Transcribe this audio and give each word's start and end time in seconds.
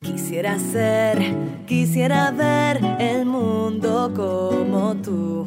Quisiera 0.00 0.56
ser, 0.60 1.18
quisiera 1.66 2.30
ver 2.30 2.80
el 3.00 3.26
mundo 3.26 4.12
como 4.14 4.94
tú. 5.02 5.46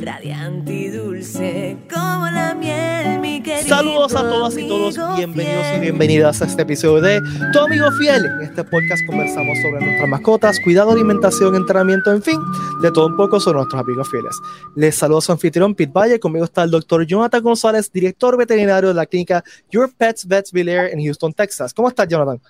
Radiante 0.00 0.72
y 0.72 0.88
dulce 0.88 1.76
como 1.92 2.26
la 2.26 2.54
miel, 2.54 3.18
mi 3.20 3.42
querido. 3.42 3.68
Saludos 3.68 4.14
a 4.14 4.20
todas 4.20 4.56
y 4.56 4.68
todos, 4.68 4.96
bienvenidos 5.16 5.66
y 5.66 5.70
fiel. 5.70 5.80
bienvenidas 5.80 6.40
a 6.40 6.44
este 6.44 6.62
episodio 6.62 7.00
de 7.00 7.20
Tu 7.52 7.58
Amigo 7.58 7.90
Fiel. 7.98 8.24
En 8.26 8.42
este 8.42 8.62
podcast 8.62 9.04
conversamos 9.06 9.58
sobre 9.60 9.84
nuestras 9.86 10.08
mascotas, 10.08 10.60
cuidado, 10.60 10.92
alimentación, 10.92 11.56
entrenamiento, 11.56 12.12
en 12.12 12.22
fin, 12.22 12.40
de 12.80 12.92
todo 12.92 13.06
un 13.08 13.16
poco 13.16 13.40
sobre 13.40 13.56
nuestros 13.58 13.82
amigos 13.82 14.08
fieles. 14.08 14.36
Les 14.76 14.94
saludo 14.94 15.18
a 15.18 15.22
su 15.22 15.32
anfitrión 15.32 15.74
Pete 15.74 15.92
Valle, 15.92 16.20
conmigo 16.20 16.44
está 16.44 16.62
el 16.62 16.70
doctor 16.70 17.04
Jonathan 17.04 17.42
González, 17.42 17.90
director 17.90 18.36
veterinario 18.36 18.90
de 18.90 18.94
la 18.94 19.06
clínica 19.06 19.42
Your 19.70 19.92
Pets 19.92 20.28
Vets 20.28 20.54
Air 20.54 20.92
en 20.92 21.02
Houston, 21.02 21.32
Texas. 21.32 21.74
¿Cómo 21.74 21.88
estás, 21.88 22.06
Jonathan? 22.06 22.40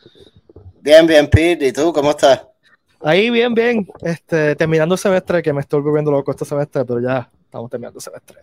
Bien, 0.83 1.07
bien, 1.07 1.29
Pete. 1.29 1.69
¿Y 1.69 1.73
tú 1.73 1.93
cómo 1.93 2.11
estás? 2.11 2.43
Ahí, 3.01 3.30
bien, 3.30 3.55
bien. 3.55 3.87
Este, 4.01 4.56
terminando 4.56 4.97
el 4.97 4.98
semestre, 4.98 5.41
que 5.41 5.52
me 5.52 5.61
estoy 5.61 5.80
volviendo 5.80 6.11
loco 6.11 6.33
este 6.33 6.45
semestre, 6.45 6.84
pero 6.84 7.01
ya 7.01 7.30
estamos 7.45 7.70
terminando 7.70 7.98
el 7.98 8.02
semestre. 8.02 8.39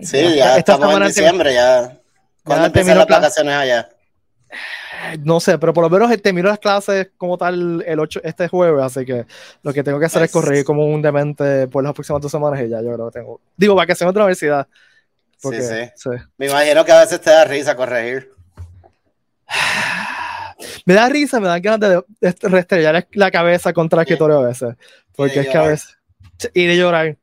Sí, 0.00 0.36
ya 0.36 0.56
Esta 0.56 0.72
estamos 0.72 0.96
en 1.00 1.06
diciembre, 1.06 1.52
ya. 1.52 1.98
¿Cuándo 2.44 2.66
empiezan 2.66 2.94
terminó 2.94 2.94
las 2.94 3.20
vacaciones 3.20 3.54
allá? 3.54 3.88
No 5.22 5.38
sé, 5.38 5.58
pero 5.58 5.74
por 5.74 5.84
lo 5.84 5.90
menos 5.90 6.22
termino 6.22 6.48
las 6.48 6.58
clases 6.58 7.10
como 7.18 7.36
tal 7.36 7.84
el 7.86 8.00
8, 8.00 8.20
este 8.24 8.48
jueves, 8.48 8.82
así 8.82 9.04
que 9.04 9.26
lo 9.62 9.72
que 9.74 9.82
tengo 9.82 9.98
que 9.98 10.06
hacer 10.06 10.22
es 10.22 10.28
Nice. 10.28 10.32
corregir 10.32 10.64
como 10.64 10.86
un 10.86 11.02
demente 11.02 11.68
por 11.68 11.84
las 11.84 11.92
próximas 11.92 12.22
dos 12.22 12.30
semanas 12.32 12.62
y 12.62 12.70
ya 12.70 12.80
yo 12.80 12.94
creo 12.94 13.10
que 13.10 13.18
tengo. 13.18 13.40
Digo, 13.54 13.74
vacaciones 13.74 14.14
de 14.14 14.18
la 14.18 14.24
universidad. 14.24 14.66
Porque, 15.42 15.60
Sí, 15.60 15.90
sí. 15.96 16.10
Me 16.38 16.46
imagino 16.46 16.84
que 16.86 16.92
a 16.92 17.00
veces 17.00 17.20
te 17.20 17.28
da 17.30 17.44
risa 17.44 17.76
corregir. 17.76 18.30
Me 20.84 20.94
da 20.94 21.08
risa, 21.08 21.40
me 21.40 21.48
dan 21.48 21.62
ganas 21.62 22.04
de, 22.20 22.34
restrellar 22.42 23.06
la 23.12 23.30
cabeza 23.30 23.72
contra 23.72 24.00
el 24.00 24.02
escritorio 24.02 24.38
a 24.38 24.46
veces. 24.46 24.74
Porque 25.16 25.40
es 25.40 25.48
que 25.48 25.58
a 25.58 25.62
veces. 25.62 25.98
Y 26.52 26.66
de 26.66 26.76
llorar. 26.76 27.16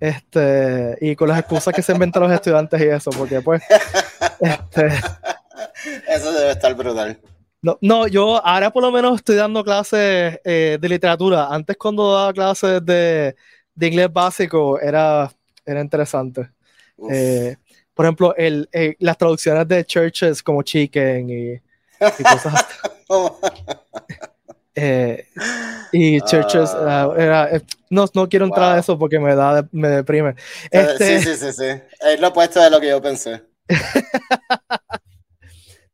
Este, 0.00 0.96
y 1.00 1.16
con 1.16 1.28
las 1.28 1.40
excusas 1.40 1.74
que 1.74 1.82
se 1.82 1.92
inventan 1.92 2.22
los 2.22 2.32
estudiantes 2.32 2.80
y 2.80 2.84
eso, 2.84 3.10
porque 3.10 3.40
pues. 3.40 3.62
Este, 4.40 4.86
Eso 6.06 6.32
debe 6.32 6.52
estar 6.52 6.72
brutal. 6.74 7.18
No, 7.60 7.76
no, 7.80 8.06
yo 8.06 8.44
ahora 8.46 8.70
por 8.70 8.84
lo 8.84 8.92
menos 8.92 9.16
estoy 9.16 9.34
dando 9.34 9.64
clases 9.64 10.38
eh, 10.44 10.78
de 10.80 10.88
literatura. 10.88 11.48
Antes 11.50 11.76
cuando 11.76 12.12
daba 12.12 12.32
clases 12.32 12.84
de, 12.86 13.34
de 13.74 13.86
inglés 13.86 14.12
básico 14.12 14.78
era, 14.78 15.32
era 15.66 15.80
interesante. 15.80 16.50
Eh, 17.10 17.56
por 17.94 18.06
ejemplo, 18.06 18.36
el, 18.36 18.68
eh, 18.72 18.94
las 19.00 19.18
traducciones 19.18 19.66
de 19.66 19.84
churches 19.84 20.40
como 20.40 20.62
chicken 20.62 21.30
y, 21.30 21.60
y 22.18 22.22
cosas 22.22 22.54
así. 22.54 22.64
Eh, 24.80 25.26
y 25.90 26.20
churches, 26.20 26.70
Ah. 26.72 27.08
ah, 27.10 27.14
era- 27.20 27.50
eh, 27.50 27.60
no, 27.90 28.04
no 28.14 28.28
quiero 28.28 28.44
entrar 28.44 28.76
a 28.76 28.78
eso 28.78 28.96
porque 28.96 29.18
me 29.18 29.34
da, 29.34 29.66
me 29.72 29.88
deprime. 29.88 30.36
Este, 30.70 31.18
Sí, 31.20 31.34
sí, 31.34 31.46
sí, 31.46 31.52
sí. 31.52 31.82
Es 32.00 32.20
lo 32.20 32.28
opuesto 32.28 32.60
de 32.60 32.70
lo 32.70 32.78
que 32.80 32.88
yo 32.90 33.02
pensé. 33.02 33.42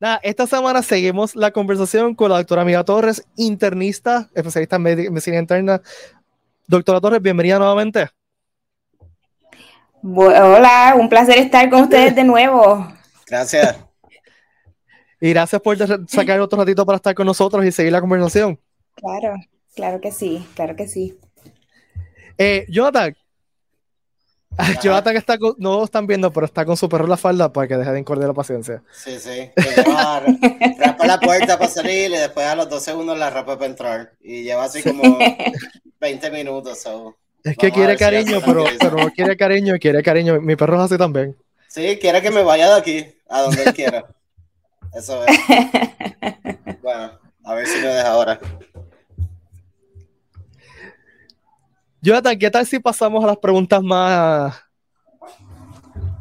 Nada, 0.01 0.21
esta 0.23 0.47
semana 0.47 0.83
seguimos 0.83 1.35
la 1.35 1.51
conversación 1.51 2.15
con 2.15 2.31
la 2.31 2.37
doctora 2.37 2.61
Amiga 2.61 2.85
Torres, 2.85 3.25
internista, 3.37 4.29
especialista 4.35 4.77
en 4.77 4.83
medi- 4.83 5.09
medicina 5.09 5.39
interna. 5.39 5.81
Doctora 6.67 7.01
Torres, 7.01 7.23
bienvenida 7.23 7.59
nuevamente. 7.59 8.11
Hola, 10.03 10.95
un 10.99 11.09
placer 11.09 11.39
estar 11.39 11.71
con 11.71 11.85
ustedes 11.85 12.15
de 12.15 12.25
nuevo. 12.25 12.87
Gracias. 13.27 13.79
Y 15.25 15.31
gracias 15.31 15.63
por 15.63 15.79
sacar 16.07 16.39
otro 16.39 16.59
ratito 16.59 16.85
para 16.85 16.97
estar 16.97 17.15
con 17.15 17.25
nosotros 17.25 17.65
y 17.65 17.73
seguir 17.73 17.93
la 17.93 18.03
conversación. 18.03 18.61
Claro, 18.95 19.37
claro 19.75 19.99
que 19.99 20.13
sí, 20.13 20.47
claro 20.55 20.77
que 20.77 20.87
sí. 20.87 21.19
Eh, 22.37 22.67
Jonathan. 22.69 23.17
Jonathan 24.83 25.17
está 25.17 25.39
con, 25.39 25.55
no 25.57 25.79
lo 25.79 25.85
están 25.85 26.07
viendo, 26.07 26.31
pero 26.31 26.45
está 26.45 26.67
con 26.67 26.77
su 26.77 26.91
perro 26.91 27.05
en 27.05 27.11
la 27.11 27.17
falda 27.17 27.51
para 27.51 27.67
que 27.67 27.75
deje 27.79 27.91
de 27.93 28.01
incordiar 28.01 28.29
la 28.29 28.35
paciencia. 28.35 28.83
Sí, 28.93 29.19
sí. 29.19 29.51
Lleva, 29.57 30.25
rapa 30.79 31.07
la 31.07 31.19
puerta 31.19 31.59
para 31.59 31.71
salir 31.71 32.11
y 32.11 32.17
después 32.17 32.45
a 32.45 32.55
los 32.55 32.69
dos 32.69 32.83
segundos 32.83 33.17
la 33.17 33.31
rapa 33.31 33.57
para 33.57 33.71
entrar. 33.71 34.13
Y 34.21 34.43
lleva 34.43 34.65
así 34.65 34.83
como 34.83 35.19
20 36.01 36.31
minutos. 36.33 36.83
so. 36.83 37.17
Es 37.43 37.57
que 37.57 37.71
Vamos 37.71 37.79
quiere 37.79 37.93
si 37.95 37.99
cariño, 37.99 38.41
pero, 38.45 38.65
tranquiliza. 38.65 38.91
pero 38.91 39.03
no 39.03 39.11
quiere 39.11 39.37
cariño, 39.39 39.75
quiere 39.81 40.03
cariño. 40.03 40.39
Mi 40.43 40.55
perro 40.55 40.77
es 40.77 40.83
así 40.83 40.99
también. 40.99 41.35
Sí, 41.67 41.99
quiere 41.99 42.21
que 42.21 42.31
me 42.31 42.43
vaya 42.43 42.75
de 42.75 42.79
aquí, 42.79 43.07
a 43.31 43.41
donde 43.41 43.63
él 43.63 43.73
quiera. 43.73 44.05
Eso 44.95 45.25
es. 45.25 45.39
Bueno, 46.83 47.13
a 47.45 47.55
ver 47.55 47.67
si 47.67 47.79
me 47.81 47.87
deja 47.87 48.11
ahora. 48.11 48.39
Jonathan, 52.03 52.39
¿qué 52.39 52.51
tal 52.51 52.67
si 52.67 52.79
pasamos 52.79 53.25
a 53.25 53.29
las 53.29 53.39
preguntas 53.39 53.83
más. 53.83 54.55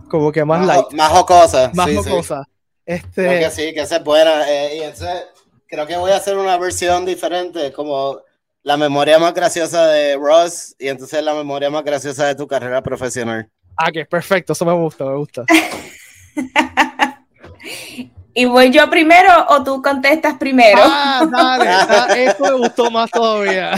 como 0.09 0.31
que 0.31 0.45
más 0.45 0.59
Más, 0.59 0.67
light, 0.67 0.91
más 0.93 1.11
jocosas. 1.11 1.73
más 1.73 1.89
sí, 1.89 1.97
sí. 2.01 2.09
jocosas? 2.09 2.45
Creo 2.85 2.97
Este. 2.97 3.39
que 3.39 3.51
sí, 3.51 3.73
que 3.73 3.81
esa 3.81 3.97
es 3.97 4.03
buena. 4.05 4.49
eh, 4.49 4.77
y 4.77 4.81
ese- 4.83 5.25
creo 5.67 5.85
que 5.85 5.97
voy 5.97 6.11
a 6.11 6.17
hacer 6.17 6.37
una 6.37 6.55
versión 6.57 7.05
diferente, 7.05 7.73
como 7.73 8.21
la 8.61 8.77
memoria 8.77 9.19
más 9.19 9.33
graciosa 9.33 9.85
de 9.87 10.15
Ross 10.15 10.75
y 10.79 10.87
entonces 10.87 11.21
la 11.23 11.33
memoria 11.33 11.69
más 11.69 11.83
graciosa 11.83 12.25
de 12.27 12.35
tu 12.35 12.47
carrera 12.47 12.81
profesional. 12.81 13.49
Ah, 13.75 13.91
que 13.91 14.05
perfecto, 14.05 14.53
eso 14.53 14.63
me 14.65 14.71
gusta, 14.73 15.03
me 15.03 15.15
gusta. 15.17 15.43
¿Y 18.35 18.45
voy 18.45 18.71
yo 18.71 18.89
primero 18.89 19.45
o 19.49 19.63
tú 19.63 19.81
contestas 19.81 20.35
primero? 20.39 20.81
Ah, 20.83 21.27
dale, 21.31 21.65
da- 21.65 22.07
esto 22.15 22.43
me 22.45 22.51
gustó 22.53 22.89
más 22.89 23.09
todavía. 23.11 23.73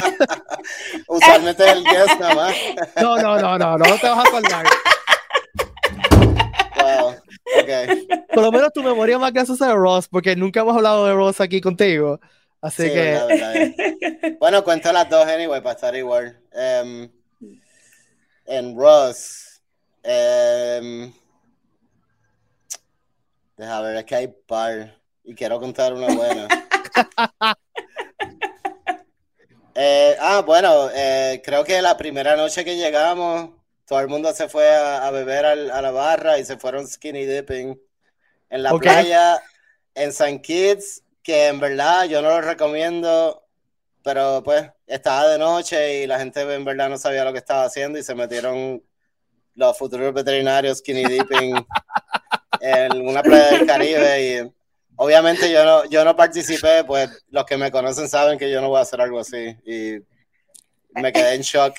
Usualmente 1.07 1.69
el 1.69 1.83
guest 1.83 2.19
nada 2.19 2.35
más. 2.35 2.55
No, 3.01 3.17
no, 3.17 3.37
no, 3.39 3.57
no, 3.57 3.77
no 3.77 3.97
te 3.97 4.07
vas 4.07 4.17
a 4.17 4.21
acordar. 4.21 4.65
Wow. 6.77 7.09
Ok. 7.09 8.29
Por 8.33 8.43
lo 8.43 8.51
menos 8.51 8.71
tu 8.73 8.81
memoria 8.83 9.19
más 9.19 9.33
graciosa 9.33 9.67
de 9.67 9.73
Ross, 9.75 10.07
porque 10.07 10.35
nunca 10.35 10.61
hemos 10.61 10.75
hablado 10.75 11.05
de 11.05 11.13
Ross 11.13 11.41
aquí 11.41 11.59
contigo. 11.61 12.19
Así 12.61 12.83
Sí, 12.83 12.89
que, 12.89 12.95
verdad, 12.95 13.27
verdad. 13.27 14.37
Bueno, 14.39 14.63
cuento 14.63 14.91
las 14.93 15.09
dos 15.09 15.25
anyway 15.27 15.61
para 15.61 15.75
estar 15.75 15.95
igual. 15.95 16.39
Em, 16.53 17.09
en 18.45 18.77
Ross. 18.77 19.61
em, 20.03 21.11
deja 23.57 23.81
ver, 23.81 23.97
es 23.97 24.05
que 24.05 24.15
hay 24.15 24.27
par. 24.27 24.99
Y 25.23 25.33
quiero 25.35 25.59
contar 25.59 25.93
una 25.93 26.07
buena. 26.13 26.47
Eh, 29.77 30.15
ah, 30.21 30.41
bueno, 30.45 30.89
eh, 30.93 31.41
creo 31.43 31.65
que 31.65 31.81
la 31.81 31.97
primera 31.97 32.37
noche 32.37 32.63
que 32.63 32.77
llegamos, 32.77 33.49
todo 33.85 33.99
el 33.99 34.07
mundo 34.07 34.33
se 34.33 34.47
fue 34.47 34.73
a, 34.73 35.05
a 35.05 35.11
beber 35.11 35.45
al- 35.45 35.69
a 35.69 35.81
la 35.81 35.91
barra 35.91 36.39
y 36.39 36.45
se 36.45 36.55
fueron 36.57 36.87
skinny 36.87 37.25
dipping 37.25 37.77
en 38.51 38.63
la 38.63 38.69
playa 38.93 39.43
en 39.93 40.09
St. 40.11 40.41
Kitts, 40.41 41.03
que 41.21 41.47
en 41.47 41.59
verdad 41.59 42.05
yo 42.05 42.21
no 42.21 42.29
lo 42.29 42.39
recomiendo, 42.39 43.45
pero 44.01 44.41
pues 44.45 44.71
estaba 44.87 45.27
de 45.27 45.37
noche 45.39 46.03
y 46.03 46.07
la 46.07 46.19
gente 46.19 46.41
en 46.41 46.63
verdad 46.63 46.87
no 46.87 46.97
sabía 46.97 47.25
lo 47.25 47.33
que 47.33 47.39
estaba 47.39 47.65
haciendo 47.65 47.99
y 47.99 48.03
se 48.03 48.15
metieron 48.15 48.81
los 49.55 49.77
futuros 49.77 50.13
veterinarios 50.13 50.77
skinny 50.77 51.03
dipping 51.03 51.53
en 52.73 53.07
una 53.07 53.21
playa 53.23 53.51
del 53.51 53.65
Caribe 53.67 54.21
y 54.45 54.51
obviamente 54.95 55.51
yo 55.51 55.63
no, 55.65 55.85
yo 55.89 56.03
no 56.05 56.15
participé, 56.15 56.83
pues 56.85 57.09
los 57.29 57.45
que 57.45 57.57
me 57.57 57.71
conocen 57.71 58.07
saben 58.09 58.37
que 58.39 58.49
yo 58.51 58.61
no 58.61 58.69
voy 58.69 58.79
a 58.79 58.81
hacer 58.81 59.01
algo 59.01 59.19
así 59.19 59.55
y 59.65 59.99
me 60.99 61.11
quedé 61.13 61.35
en 61.35 61.41
shock. 61.41 61.75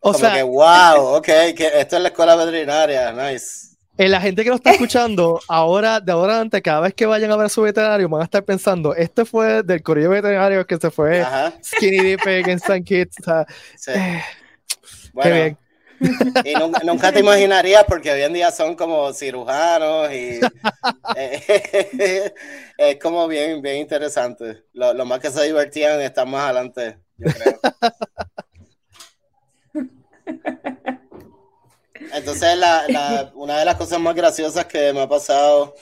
o 0.00 0.12
Como 0.12 0.18
sea, 0.18 0.32
que, 0.34 0.42
wow, 0.42 1.16
ok, 1.16 1.24
que 1.56 1.70
esto 1.74 1.96
es 1.96 2.02
la 2.02 2.08
escuela 2.08 2.36
veterinaria, 2.36 3.12
nice. 3.12 3.76
eh, 3.98 4.08
la 4.08 4.20
gente 4.20 4.44
que 4.44 4.50
nos 4.50 4.58
está 4.60 4.70
escuchando, 4.70 5.40
ahora, 5.48 6.00
de 6.00 6.12
ahora 6.12 6.34
adelante, 6.34 6.60
cada 6.62 6.80
vez 6.80 6.94
que 6.94 7.06
vayan 7.06 7.30
a 7.32 7.36
ver 7.36 7.46
a 7.46 7.48
su 7.48 7.62
veterinario, 7.62 8.08
van 8.08 8.20
a 8.20 8.24
estar 8.24 8.44
pensando, 8.44 8.94
este 8.94 9.24
fue 9.24 9.62
del 9.62 9.82
correo 9.82 10.10
veterinario 10.10 10.66
que 10.66 10.76
se 10.76 10.90
fue 10.90 11.22
Ajá, 11.22 11.54
Skinny 11.64 12.00
Dipping 12.10 12.48
en 12.50 12.58
St. 12.58 12.84
Kitts. 12.84 13.16
O 13.20 13.24
sea, 13.24 13.46
sí. 13.76 13.90
eh, 13.94 14.22
Bueno, 15.12 15.34
bien. 15.34 15.58
Y 16.44 16.54
nunca, 16.84 17.12
te 17.12 17.20
imaginarías 17.20 17.84
porque 17.84 18.10
hoy 18.10 18.22
en 18.22 18.32
día 18.32 18.50
son 18.50 18.74
como 18.74 19.12
cirujanos 19.12 20.12
y 20.12 20.40
eh, 21.16 22.34
es 22.78 22.98
como 22.98 23.26
bien, 23.28 23.62
bien 23.62 23.76
interesante. 23.78 24.64
Lo, 24.72 24.92
lo 24.94 25.04
más 25.04 25.20
que 25.20 25.30
se 25.30 25.44
divertían 25.44 26.00
están 26.00 26.30
más 26.30 26.44
adelante, 26.44 26.98
yo 27.16 27.30
creo. 27.32 27.60
Entonces, 32.12 32.56
la, 32.56 33.30
una 33.34 33.58
de 33.58 33.64
las 33.64 33.76
cosas 33.76 34.00
más 34.00 34.14
graciosas 34.14 34.66
que 34.66 34.92
me 34.92 35.02
ha 35.02 35.08
pasado, 35.08 35.74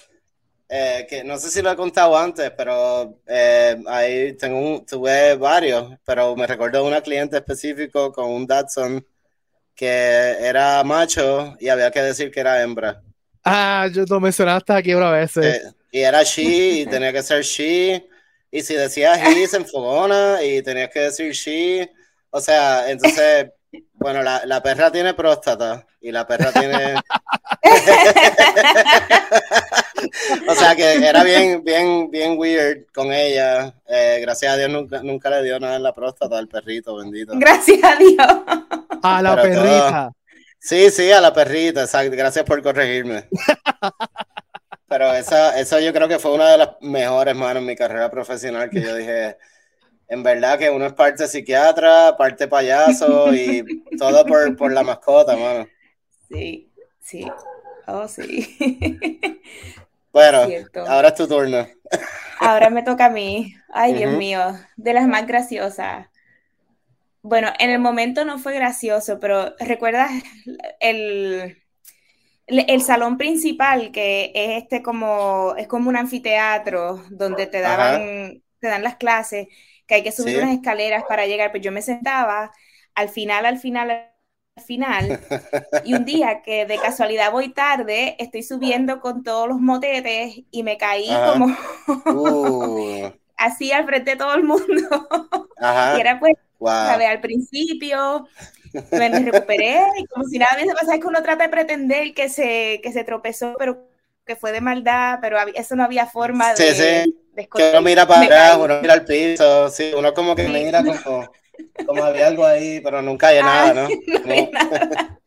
eh, 0.69 1.07
que 1.09 1.23
no 1.23 1.39
sé 1.39 1.51
si 1.51 1.63
lo 1.63 1.71
he 1.71 1.77
contado 1.77 2.17
antes, 2.17 2.51
pero 2.57 3.21
eh, 3.27 3.81
ahí 3.87 4.33
tengo 4.35 4.85
tuve 4.85 5.37
varios, 5.37 5.93
pero 6.05 6.35
me 6.37 6.47
recuerdo 6.47 6.85
una 6.85 7.01
cliente 7.01 7.37
específico 7.37 8.13
con 8.13 8.31
un 8.31 8.47
Datsun 8.47 9.07
que 9.75 10.37
era 10.41 10.83
macho 10.85 11.57
y 11.59 11.69
había 11.69 11.91
que 11.91 12.03
decir 12.03 12.31
que 12.31 12.41
era 12.41 12.63
hembra. 12.63 13.03
Ah, 13.45 13.89
yo 13.93 14.05
lo 14.09 14.21
mencionaste 14.21 14.73
aquí 14.73 14.95
una 14.95 15.11
vez. 15.11 15.37
Eh, 15.37 15.61
y 15.91 16.01
era 16.01 16.23
she 16.23 16.81
y 16.81 16.87
tenía 16.91 17.13
que 17.13 17.23
ser 17.23 17.43
she 17.43 18.09
Y 18.51 18.63
si 18.63 18.75
decías 18.75 19.21
he, 19.21 19.47
se 19.47 19.59
enfogona 19.59 20.43
y 20.43 20.63
tenías 20.63 20.91
que 20.91 21.01
decir 21.01 21.33
she. 21.33 21.93
O 22.31 22.41
sea, 22.41 22.91
entonces, 22.91 23.51
bueno, 23.95 24.23
la, 24.23 24.43
la 24.47 24.63
perra 24.63 24.91
tiene 24.91 25.15
próstata 25.15 25.87
y 26.01 26.11
la 26.11 26.27
perra 26.27 26.53
tiene. 26.53 26.95
o 30.49 30.55
sea 30.55 30.75
que 30.75 30.95
era 30.95 31.23
bien, 31.23 31.63
bien, 31.65 32.11
bien 32.11 32.39
weird 32.39 32.87
con 32.93 33.13
ella. 33.13 33.75
Eh, 33.87 34.19
gracias 34.21 34.53
a 34.53 34.57
Dios 34.57 34.71
nunca, 34.71 35.03
nunca 35.03 35.31
le 35.31 35.43
dio 35.43 35.59
nada 35.61 35.77
en 35.77 35.83
la 35.83 35.95
próstata 35.95 36.39
al 36.39 36.49
perrito, 36.49 36.97
bendito. 36.97 37.33
Gracias 37.37 37.83
a 37.83 37.97
Dios. 37.97 38.17
A 39.03 39.23
la 39.23 39.37
Pero 39.37 39.63
perrita. 39.63 40.13
Sí, 40.59 40.91
sí, 40.91 41.13
a 41.13 41.21
la 41.21 41.33
perrita, 41.33 41.83
exacto. 41.83 42.17
Gracias 42.17 42.45
por 42.45 42.63
corregirme. 42.63 43.29
Pero 44.89 45.13
esa, 45.13 45.59
eso 45.59 45.81
yo 45.81 45.93
creo 45.93 46.09
que 46.09 46.19
fue 46.19 46.33
una 46.33 46.51
de 46.51 46.59
las 46.59 46.71
mejores, 46.81 47.35
mano, 47.35 47.61
en 47.61 47.67
mi 47.67 47.75
carrera 47.75 48.11
profesional, 48.11 48.71
que 48.71 48.81
yo 48.81 48.95
dije, 48.95 49.37
en 50.09 50.23
verdad 50.23 50.59
que 50.59 50.71
uno 50.71 50.87
es 50.87 50.93
parte 50.93 51.27
psiquiatra, 51.27 52.17
parte 52.17 52.47
payaso 52.49 53.35
y 53.35 53.65
todo 53.99 54.25
por, 54.25 54.57
por 54.57 54.73
la 54.73 54.83
mascota, 54.83 55.37
mano. 55.37 55.67
Sí, 56.31 56.71
sí. 57.01 57.27
Oh, 57.87 58.09
sí. 58.09 58.57
Bueno, 60.15 60.47
Cierto. 60.47 60.87
ahora 60.87 61.09
es 61.09 61.15
tu 61.17 61.29
turno. 61.29 61.67
Ahora 62.39 62.71
me 62.71 62.83
toca 62.85 63.07
a 63.07 63.11
mí. 63.11 63.55
Ay, 63.73 63.95
Dios 63.95 64.13
mío, 64.13 64.41
de 64.77 64.93
las 64.95 65.07
más 65.09 65.27
graciosas. 65.27 66.09
Bueno, 67.23 67.49
en 67.59 67.71
el 67.71 67.79
momento 67.81 68.25
no 68.25 68.39
fue 68.39 68.55
gracioso, 68.55 69.19
pero 69.19 69.55
¿recuerdas 69.59 70.11
el, 70.81 71.57
el, 72.47 72.83
salón 72.83 73.19
principal 73.19 73.93
que 73.93 74.33
es 74.35 74.63
este 74.63 74.83
como, 74.83 75.55
es 75.57 75.67
como 75.69 75.89
un 75.89 75.97
anfiteatro 75.97 77.03
donde 77.11 77.47
te 77.47 77.61
daban, 77.61 78.43
te 78.61 78.69
dan 78.69 78.83
las 78.83 78.97
clases, 78.97 79.49
que 79.87 79.97
hay 79.97 80.03
que 80.05 80.13
subir 80.13 80.37
Sí. 80.37 80.39
unas 80.39 80.55
escaleras 80.55 81.05
para 81.09 81.27
llegar? 81.27 81.51
Pues 81.51 81.63
yo 81.63 81.73
me 81.73 81.83
sentaba 81.83 82.53
al 82.95 83.09
final, 83.11 83.47
al 83.47 83.59
final, 83.59 83.91
al 83.91 84.14
final, 84.63 85.19
y 85.83 85.95
un 85.95 86.05
día 86.05 86.43
que 86.43 86.67
de 86.67 86.81
casualidad 86.81 87.33
voy 87.33 87.51
tarde, 87.53 88.17
estoy 88.19 88.43
subiendo 88.43 89.01
con 89.01 89.23
todos 89.25 89.49
los 89.49 89.61
motetes 89.61 90.45
y 90.51 90.63
me 90.63 90.79
caí 90.79 91.19
Ajá. 91.19 91.23
como 91.23 91.49
Uh, 92.11 93.11
así 93.37 93.73
al 93.73 93.87
frente 93.87 94.13
de 94.13 94.17
todo 94.17 94.35
el 94.35 94.45
mundo. 94.45 95.09
ajá. 95.57 95.91
Y 95.91 96.01
era 96.01 96.19
pues, 96.21 96.35
Wow. 96.59 96.71
¿sabes? 96.87 97.09
Al 97.09 97.21
principio 97.21 98.29
me 98.93 99.09
recuperé 99.21 99.81
y 99.99 100.07
como 100.07 100.27
si 100.27 100.39
nada 100.39 100.53
hubiese 100.57 100.75
pasado, 100.75 100.95
es 100.95 101.01
que 101.01 101.09
uno 101.09 101.23
trata 101.23 101.45
de 101.45 101.51
pretender 101.51 102.15
que 102.15 102.29
se, 102.29 102.81
que 102.83 102.93
se 102.93 103.05
tropezó, 103.05 103.57
pero 103.59 103.89
que 104.27 104.37
fue 104.37 104.53
de 104.53 104.61
maldad, 104.61 105.19
pero 105.23 105.39
eso 105.55 105.77
no 105.77 105.85
había 105.85 106.07
forma 106.07 106.55
Sí, 106.55 106.65
de, 106.75 107.05
sí. 107.05 107.21
de 107.33 107.49
Que 107.55 107.71
uno 107.71 107.83
mira 107.83 108.07
para 108.07 108.29
caí. 108.29 108.57
uno 108.57 108.81
mira 108.81 108.95
al 108.95 109.05
piso, 109.05 109.69
sí, 109.71 109.93
uno 109.97 110.13
como 110.15 110.35
que 110.35 110.45
Sí. 110.45 110.49
mira 110.49 110.83
como, 110.85 111.31
como 111.85 112.05
había 112.05 112.27
algo 112.29 112.45
ahí, 112.47 112.81
pero 112.81 113.03
nunca 113.03 113.29
hay 113.29 113.43
Ah, 113.43 113.45
nada, 113.45 113.75
¿no? 113.75 114.01
no 114.25 114.33
había 114.33 114.49
nada. 114.53 115.21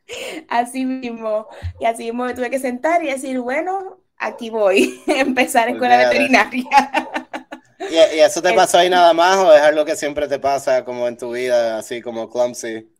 Así 0.49 0.85
mismo. 0.85 1.47
Y 1.79 1.85
así 1.85 2.03
mismo 2.05 2.25
me 2.25 2.33
tuve 2.33 2.49
que 2.49 2.59
sentar 2.59 3.03
y 3.03 3.07
decir, 3.07 3.39
bueno, 3.41 3.99
aquí 4.17 4.49
voy, 4.49 5.01
empezar 5.07 5.69
escuela 5.69 5.97
Olvídate. 5.97 5.97
veterinaria. 5.97 6.65
¿Y, 7.87 7.95
y 7.95 8.19
eso 8.19 8.41
te 8.41 8.53
Es- 8.53 8.53
pasó 8.53 8.77
ahí 8.79 8.89
nada 8.89 9.13
más 9.13 9.37
o 9.37 9.53
es 9.53 9.61
algo 9.61 9.85
que 9.85 9.95
siempre 9.95 10.27
te 10.27 10.39
pasa 10.39 10.83
como 10.85 11.07
en 11.07 11.17
tu 11.17 11.31
vida, 11.33 11.77
así 11.77 12.01
como 12.01 12.29
clumsy? 12.29 12.93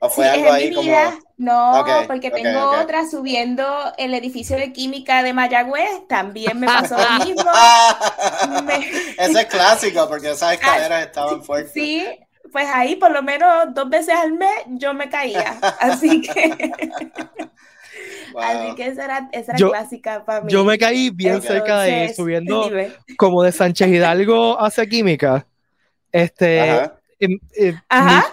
¿O 0.00 0.10
fue 0.10 0.28
Sí, 0.28 0.28
algo 0.28 0.50
en 0.50 0.52
ahí 0.52 0.72
como... 0.72 1.18
no, 1.36 1.54
Ok, 1.70 1.88
porque 2.06 2.30
tengo 2.32 2.60
ok. 2.60 2.74
otra 2.80 3.06
subiendo 3.08 3.64
el 3.96 4.12
edificio 4.14 4.56
de 4.56 4.72
química 4.72 5.22
de 5.22 5.32
Mayagüez, 5.32 6.06
también 6.08 6.58
me 6.58 6.70
pasó 6.70 6.98
lo 7.00 7.10
mismo. 7.12 7.50
Me- 8.40 9.16
Ese 9.16 9.40
es 9.42 9.46
clásico 9.46 10.08
porque 10.08 10.30
esas 10.30 10.54
escaleras 10.54 11.04
estaban 11.06 11.42
fuertes. 11.44 11.90
Sí, 12.02 12.18
pues 12.52 12.66
ahí 12.72 12.96
por 12.96 13.10
lo 13.12 13.22
menos 13.22 13.74
dos 13.74 13.88
veces 13.88 14.14
al 14.14 14.32
mes 14.32 14.50
yo 14.68 14.92
me 14.94 15.08
caía. 15.08 15.58
Así 15.80 16.20
que, 16.22 16.70
Wow. 18.32 18.42
así 18.42 18.74
que 18.76 18.86
esa 18.86 19.04
era, 19.04 19.28
esa 19.32 19.52
era 19.52 19.58
Yo- 19.58 19.70
clásica 19.70 20.24
para 20.24 20.42
mí. 20.42 20.52
Yo 20.52 20.64
me 20.64 20.78
caí 20.78 21.10
bien 21.10 21.34
Entonces, 21.34 21.52
cerca 21.56 21.80
de 21.82 22.04
él, 22.04 22.14
subiendo 22.14 22.64
dime. 22.68 22.92
como 23.16 23.42
de 23.42 23.50
Sánchez 23.52 23.88
Hidalgo 23.88 24.60
hacia 24.60 24.86
Química. 24.86 25.46
Este, 26.12 26.60
Ajá. 26.60 26.96
em, 27.18 27.38
eh, 27.56 27.74
Ajá. 27.88 28.24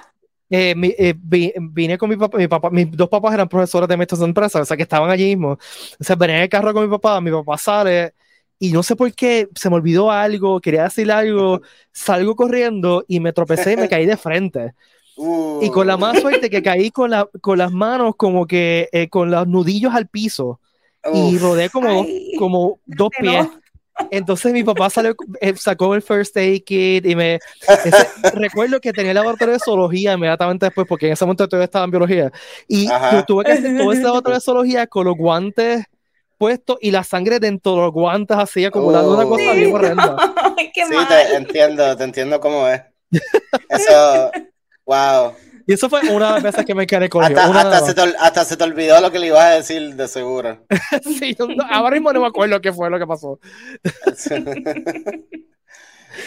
mi- 0.50 0.58
eh, 0.58 0.76
mi- 0.76 0.96
eh, 0.98 1.14
vi- 1.18 1.54
vine 1.58 1.98
con 1.98 2.10
mi 2.10 2.16
papá, 2.16 2.38
mi 2.38 2.48
papá, 2.48 2.70
mis 2.70 2.92
dos 2.92 3.10
papás 3.10 3.34
eran 3.34 3.50
profesores 3.50 3.90
de 3.90 3.98
maestros 3.98 4.20
de 4.20 4.26
empresa, 4.28 4.62
o 4.62 4.66
sea 4.66 4.78
que 4.78 4.84
estaban 4.84 5.10
allí 5.10 5.26
mismo. 5.36 5.54
O 6.00 6.04
sea, 6.04 6.16
venía 6.16 6.38
en 6.38 6.44
el 6.44 6.50
carro 6.50 6.74
con 6.74 6.84
mi 6.84 6.90
papá, 6.90 7.20
mi 7.20 7.32
papá 7.32 7.58
sale 7.58 8.14
y 8.60 8.72
no 8.72 8.84
sé 8.84 8.96
por 8.96 9.14
qué 9.14 9.48
se 9.56 9.70
me 9.70 9.76
olvidó 9.76 10.12
algo, 10.12 10.60
quería 10.62 10.84
decir 10.84 11.12
algo, 11.12 11.62
salgo 11.94 12.36
corriendo 12.36 13.04
y 13.08 13.20
me 13.20 13.34
tropecé 13.34 13.74
y 13.74 13.78
me 13.78 13.90
caí 13.90 14.06
de 14.06 14.18
frente. 14.18 14.74
Uh, 15.16 15.64
Y 15.64 15.70
con 15.72 15.88
la 15.88 15.98
más 15.98 16.20
suerte 16.20 16.50
que 16.50 16.62
caí 16.62 16.92
con, 16.92 17.10
la, 17.10 17.28
con 17.42 17.58
las 17.58 17.72
manos 17.72 18.16
como 18.18 18.46
que 18.46 18.90
eh, 18.92 19.10
con 19.10 19.32
los 19.32 19.48
nudillos 19.48 19.94
al 19.94 20.08
piso 20.08 20.60
y 21.14 21.38
rodé 21.38 21.70
como, 21.70 22.04
Ay, 22.04 22.36
como 22.38 22.80
dos 22.86 23.10
no. 23.20 23.32
pies. 23.32 23.48
Entonces 24.12 24.54
mi 24.54 24.64
papá 24.64 24.90
salió, 24.92 25.16
eh, 25.42 25.56
sacó 25.56 25.96
el 25.96 26.04
first 26.04 26.38
aid 26.38 26.64
kit 26.64 27.06
y 27.06 27.16
me 27.16 27.40
ese- 27.84 28.08
recuerdo 28.36 28.80
que 28.80 28.94
tenía 28.94 29.12
el 29.12 29.16
laboratorio 29.16 29.54
de 29.56 29.60
zoología 29.60 30.14
inmediatamente 30.14 30.68
después, 30.68 30.86
porque 30.88 31.08
en 31.08 31.14
ese 31.14 31.26
momento 31.26 31.48
todavía 31.48 31.66
estaba 31.66 31.86
en 31.86 31.92
biología. 31.92 32.32
Y 32.68 32.86
Ajá. 32.92 33.10
yo 33.10 33.24
tuve 33.24 33.44
que 33.44 33.54
hacer 33.54 33.76
todo 33.76 33.92
ese 33.92 34.04
laboratorio 34.04 34.36
de 34.36 34.42
zoología 34.42 34.86
con 34.88 35.06
los 35.06 35.16
guantes 35.18 35.84
puestos 36.38 36.78
y 36.82 36.92
la 36.92 37.04
sangre 37.04 37.40
dentro 37.40 37.74
de 37.74 37.78
los 37.82 37.92
guantes, 37.92 38.38
así 38.38 38.64
acumulando 38.66 39.14
una 39.14 39.26
Oh. 39.26 39.30
cosa 39.30 39.52
Sí, 39.54 39.58
bien 39.60 39.74
horrenda. 39.76 40.16
Qué 40.74 40.86
sí, 40.86 40.94
mal. 40.94 41.08
te 41.08 41.36
entiendo, 41.36 41.98
te 41.98 42.04
entiendo 42.04 42.40
cómo 42.40 42.68
es. 42.68 42.82
Eso, 43.70 44.32
wow. 44.86 45.34
Y 45.70 45.74
eso 45.74 45.90
fue 45.90 46.00
una 46.10 46.28
de 46.28 46.34
las 46.36 46.44
veces 46.44 46.66
que 46.66 46.74
me 46.74 46.88
quedé 46.88 47.10
con 47.10 47.24
Hasta, 47.24 47.44
hasta, 47.46 47.86
se 47.86 47.94
te, 47.94 48.02
hasta 48.20 48.46
se 48.46 48.56
te 48.56 48.64
olvidó 48.64 49.02
lo 49.02 49.12
que 49.12 49.20
le 49.20 49.28
ibas 49.28 49.44
a 49.44 49.50
decir, 49.56 49.96
de 49.96 50.08
seguro. 50.08 50.66
Sí, 51.04 51.36
yo 51.38 51.48
no- 51.48 51.66
ahora 51.70 51.96
mismo 51.96 52.14
no 52.14 52.22
me 52.22 52.28
acuerdo 52.28 52.62
qué 52.62 52.72
fue 52.72 52.90
lo 52.90 52.98
que 52.98 53.06
pasó. 53.08 53.38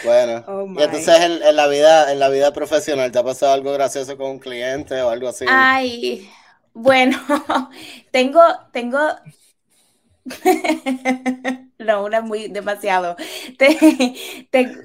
bueno. 0.05 0.45
Oh, 0.47 0.67
y 0.79 0.83
entonces 0.83 1.21
en, 1.21 1.43
en 1.43 1.57
la 1.57 1.67
vida, 1.69 2.13
en 2.13 2.19
la 2.21 2.29
vida 2.29 2.53
profesional, 2.53 3.11
¿te 3.11 3.19
ha 3.19 3.25
pasado 3.25 3.53
algo 3.53 3.73
gracioso 3.73 4.17
con 4.17 4.31
un 4.33 4.39
cliente 4.39 5.01
o 5.03 5.09
algo 5.11 5.29
así? 5.29 5.45
Ay, 5.49 6.29
bueno, 6.75 7.19
tengo, 8.11 8.43
tengo, 8.73 9.01
no, 11.79 12.05
una 12.05 12.21
muy 12.21 12.49
demasiado. 12.49 13.17
Te- 13.59 13.79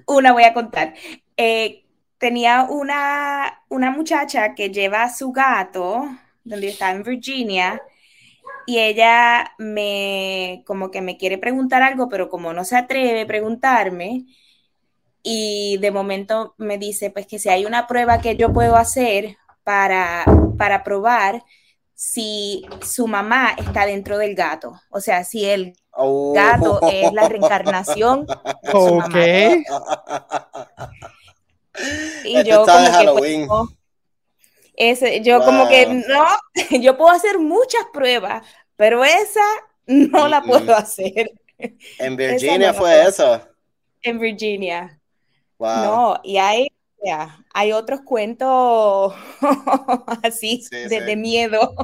una 0.08 0.32
voy 0.34 0.44
a 0.44 0.54
contar. 0.54 0.94
Eh, 1.38 1.84
tenía 2.18 2.64
una, 2.70 3.64
una 3.70 3.92
muchacha 3.92 4.56
que 4.56 4.70
lleva 4.70 5.04
a 5.04 5.14
su 5.14 5.32
gato, 5.32 6.06
donde 6.44 6.70
estaba 6.70 6.92
en 6.92 7.04
Virginia, 7.04 7.82
y 8.68 8.80
ella 8.80 9.54
me, 9.60 10.64
como 10.68 10.92
que 10.92 11.02
me 11.02 11.18
quiere 11.18 11.38
preguntar 11.40 11.84
algo, 11.84 12.10
pero 12.10 12.30
como 12.30 12.54
no 12.54 12.66
se 12.66 12.78
atreve 12.78 13.24
a 13.24 13.28
preguntarme, 13.28 14.26
y 15.24 15.78
de 15.80 15.92
momento 15.92 16.54
me 16.58 16.78
dice, 16.78 17.10
pues 17.10 17.26
que 17.28 17.40
si 17.40 17.50
hay 17.50 17.66
una 17.66 17.88
prueba 17.88 18.20
que 18.22 18.36
yo 18.38 18.54
puedo 18.54 18.76
hacer 18.76 19.38
para, 19.64 20.24
para 20.58 20.84
probar 20.84 21.44
si 21.96 22.66
su 22.82 23.08
mamá 23.08 23.56
está 23.58 23.86
dentro 23.86 24.18
del 24.18 24.36
gato. 24.36 24.80
O 24.90 25.00
sea, 25.00 25.24
si 25.24 25.46
el 25.46 25.74
Oh. 25.98 26.34
gato 26.34 26.82
es 26.92 27.14
la 27.14 27.30
reencarnación 27.30 28.26
de 28.28 28.72
su 28.72 28.78
Ok. 28.78 28.98
mamá. 28.98 30.48
Y 32.26 32.38
Esto 32.38 32.50
yo 32.50 32.66
como 32.66 33.00
que, 33.00 33.14
pues, 33.18 33.48
no. 33.48 33.68
Ese- 34.78 35.22
yo 35.22 35.44
como 35.44 35.68
que 35.70 35.86
Wow. 35.86 36.04
no, 36.08 36.26
yo 36.82 36.98
puedo 36.98 37.12
hacer 37.12 37.40
muchas 37.40 37.84
pruebas, 37.94 38.46
pero 38.76 39.04
esa 39.06 39.42
no 39.86 40.28
la 40.28 40.42
puedo 40.42 40.76
hacer 40.76 41.32
En 41.98 42.18
Virginia 42.18 42.72
no 42.74 42.78
fue 42.78 43.08
eso. 43.08 43.40
en 44.02 44.20
Virginia. 44.20 45.00
Wow. 45.58 45.76
No, 45.86 46.20
y 46.24 46.38
hay, 46.38 46.68
hay 47.54 47.72
otros 47.74 48.02
cuentos 48.02 49.14
así 50.24 50.70
Sí, 50.70 50.78
de, 50.84 50.90
sí. 50.90 51.02
de 51.02 51.16
miedo. 51.16 51.76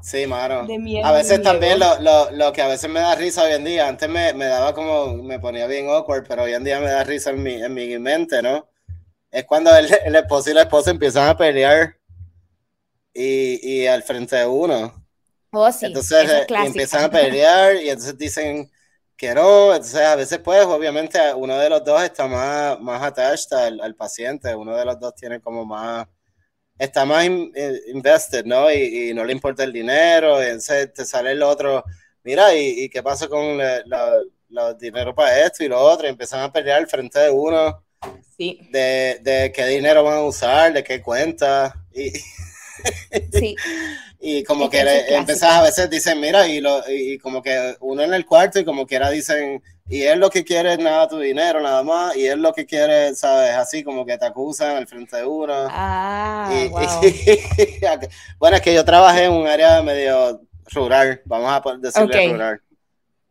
Sí, 0.00 0.26
mano. 0.26 0.68
De 0.68 0.78
miedo, 0.78 1.02
A 1.02 1.12
veces 1.12 1.42
también 1.42 1.78
lo, 1.78 1.98
lo, 2.00 2.30
lo 2.32 2.52
que 2.52 2.62
a 2.62 2.68
veces 2.68 2.90
me 2.90 3.00
da 3.00 3.14
risa 3.14 3.42
hoy 3.44 3.52
en 3.52 3.64
día, 3.64 3.88
antes 3.88 4.08
me, 4.08 4.32
me 4.34 4.46
daba 4.46 4.74
como, 4.74 5.14
me 5.22 5.38
ponía 5.40 5.66
bien 5.66 5.88
awkward, 5.88 6.26
pero 6.26 6.42
hoy 6.44 6.54
en 6.54 6.64
día 6.64 6.80
me 6.80 6.86
da 6.90 7.04
risa 7.04 7.30
en 7.30 7.42
mi, 7.42 7.54
en 7.62 7.72
mi 7.74 7.98
mente, 7.98 8.42
¿no? 8.42 8.68
Es 9.30 9.44
cuando 9.46 9.76
el, 9.76 9.88
el 10.06 10.16
esposo 10.16 10.50
y 10.50 10.54
la 10.54 10.62
esposa 10.62 10.90
empiezan 10.92 11.28
a 11.28 11.36
pelear 11.36 11.96
y, 13.14 13.82
y 13.82 13.86
al 13.86 14.02
frente 14.02 14.36
de 14.36 14.46
uno. 14.46 15.06
Oh, 15.52 15.70
sí, 15.72 15.86
entonces 15.86 16.30
es 16.30 16.30
eh, 16.30 16.46
y 16.54 16.66
empiezan 16.66 17.04
a 17.04 17.10
pelear 17.10 17.76
y 17.76 17.90
entonces 17.90 18.18
dicen 18.18 18.70
que 19.20 19.34
no, 19.34 19.74
entonces 19.74 20.00
a 20.00 20.16
veces 20.16 20.38
pues 20.40 20.64
obviamente 20.66 21.18
uno 21.34 21.58
de 21.58 21.68
los 21.70 21.84
dos 21.84 22.02
está 22.02 22.26
más, 22.26 22.80
más 22.80 23.02
attached 23.02 23.52
al, 23.56 23.80
al 23.80 23.94
paciente, 23.94 24.54
uno 24.54 24.76
de 24.76 24.84
los 24.86 24.98
dos 24.98 25.14
tiene 25.14 25.40
como 25.40 25.64
más, 25.66 26.06
está 26.78 27.04
más 27.06 27.26
in- 27.26 27.52
invested, 27.88 28.44
¿no? 28.46 28.70
Y, 28.72 29.10
y 29.10 29.14
no 29.14 29.24
le 29.24 29.32
importa 29.32 29.64
el 29.64 29.72
dinero, 29.72 30.42
y 30.42 30.46
entonces 30.46 30.92
te 30.94 31.04
sale 31.06 31.32
el 31.32 31.42
otro, 31.42 31.84
mira, 32.24 32.54
¿y, 32.54 32.84
y 32.84 32.90
qué 32.90 33.02
pasa 33.02 33.28
con 33.28 33.58
los 34.48 34.78
dinero 34.78 35.14
para 35.14 35.44
esto 35.46 35.64
y 35.64 35.68
lo 35.68 35.80
otro, 35.80 36.06
y 36.06 36.10
empiezan 36.10 36.40
a 36.42 36.52
pelear 36.52 36.78
al 36.78 36.88
frente 36.88 37.18
de 37.20 37.30
uno 37.30 37.84
Sí, 38.36 38.60
de, 38.70 39.18
de 39.22 39.52
qué 39.54 39.66
dinero 39.66 40.04
van 40.04 40.18
a 40.18 40.22
usar, 40.24 40.72
de 40.72 40.84
qué 40.84 41.02
cuenta. 41.02 41.74
Y, 41.92 42.12
sí. 43.28 43.56
y 44.20 44.44
como 44.44 44.64
Es 44.64 44.70
que 44.70 44.80
es 44.80 45.10
empezás 45.12 45.52
a 45.54 45.62
veces 45.62 45.88
dicen, 45.88 46.20
mira, 46.20 46.46
y, 46.46 46.60
lo, 46.60 46.82
y 46.88 47.18
como 47.18 47.40
que 47.42 47.74
uno 47.80 48.02
en 48.02 48.12
el 48.12 48.26
cuarto 48.26 48.58
y 48.60 48.64
como 48.64 48.86
quiera 48.86 49.08
dicen, 49.10 49.62
y 49.88 50.02
él 50.02 50.20
lo 50.20 50.30
que 50.30 50.44
quiere 50.44 50.74
es 50.74 50.78
nada 50.78 51.08
tu 51.08 51.18
dinero, 51.18 51.60
nada 51.60 51.82
más, 51.82 52.14
y 52.16 52.26
él 52.26 52.40
lo 52.40 52.52
que 52.52 52.66
quiere, 52.66 53.14
sabes, 53.14 53.54
así 53.56 53.82
como 53.82 54.04
que 54.04 54.18
te 54.18 54.26
acusan 54.26 54.76
al 54.76 54.86
frente 54.86 55.16
de 55.16 55.24
uno. 55.24 55.52
Ah, 55.70 56.50
Y- 56.52 56.68
wow. 56.68 56.80
bueno, 58.38 58.56
es 58.56 58.62
que 58.62 58.74
yo 58.74 58.84
trabajé 58.84 59.24
en 59.24 59.32
un 59.32 59.46
área 59.46 59.82
medio 59.82 60.42
rural, 60.72 61.22
vamos 61.24 61.50
a 61.50 61.76
decirle 61.78 62.26
Ok. 62.26 62.32
rural. 62.32 62.60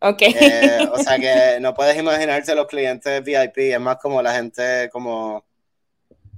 Ok. 0.01 0.21
Eh, 0.21 0.79
o 0.91 0.97
sea 0.97 1.19
que 1.19 1.59
no 1.59 1.73
puedes 1.73 1.97
imaginarte 1.97 2.55
los 2.55 2.67
clientes 2.67 3.23
VIP, 3.23 3.73
es 3.73 3.79
más 3.79 3.97
como 3.97 4.21
la 4.21 4.33
gente 4.33 4.89
como, 4.91 5.45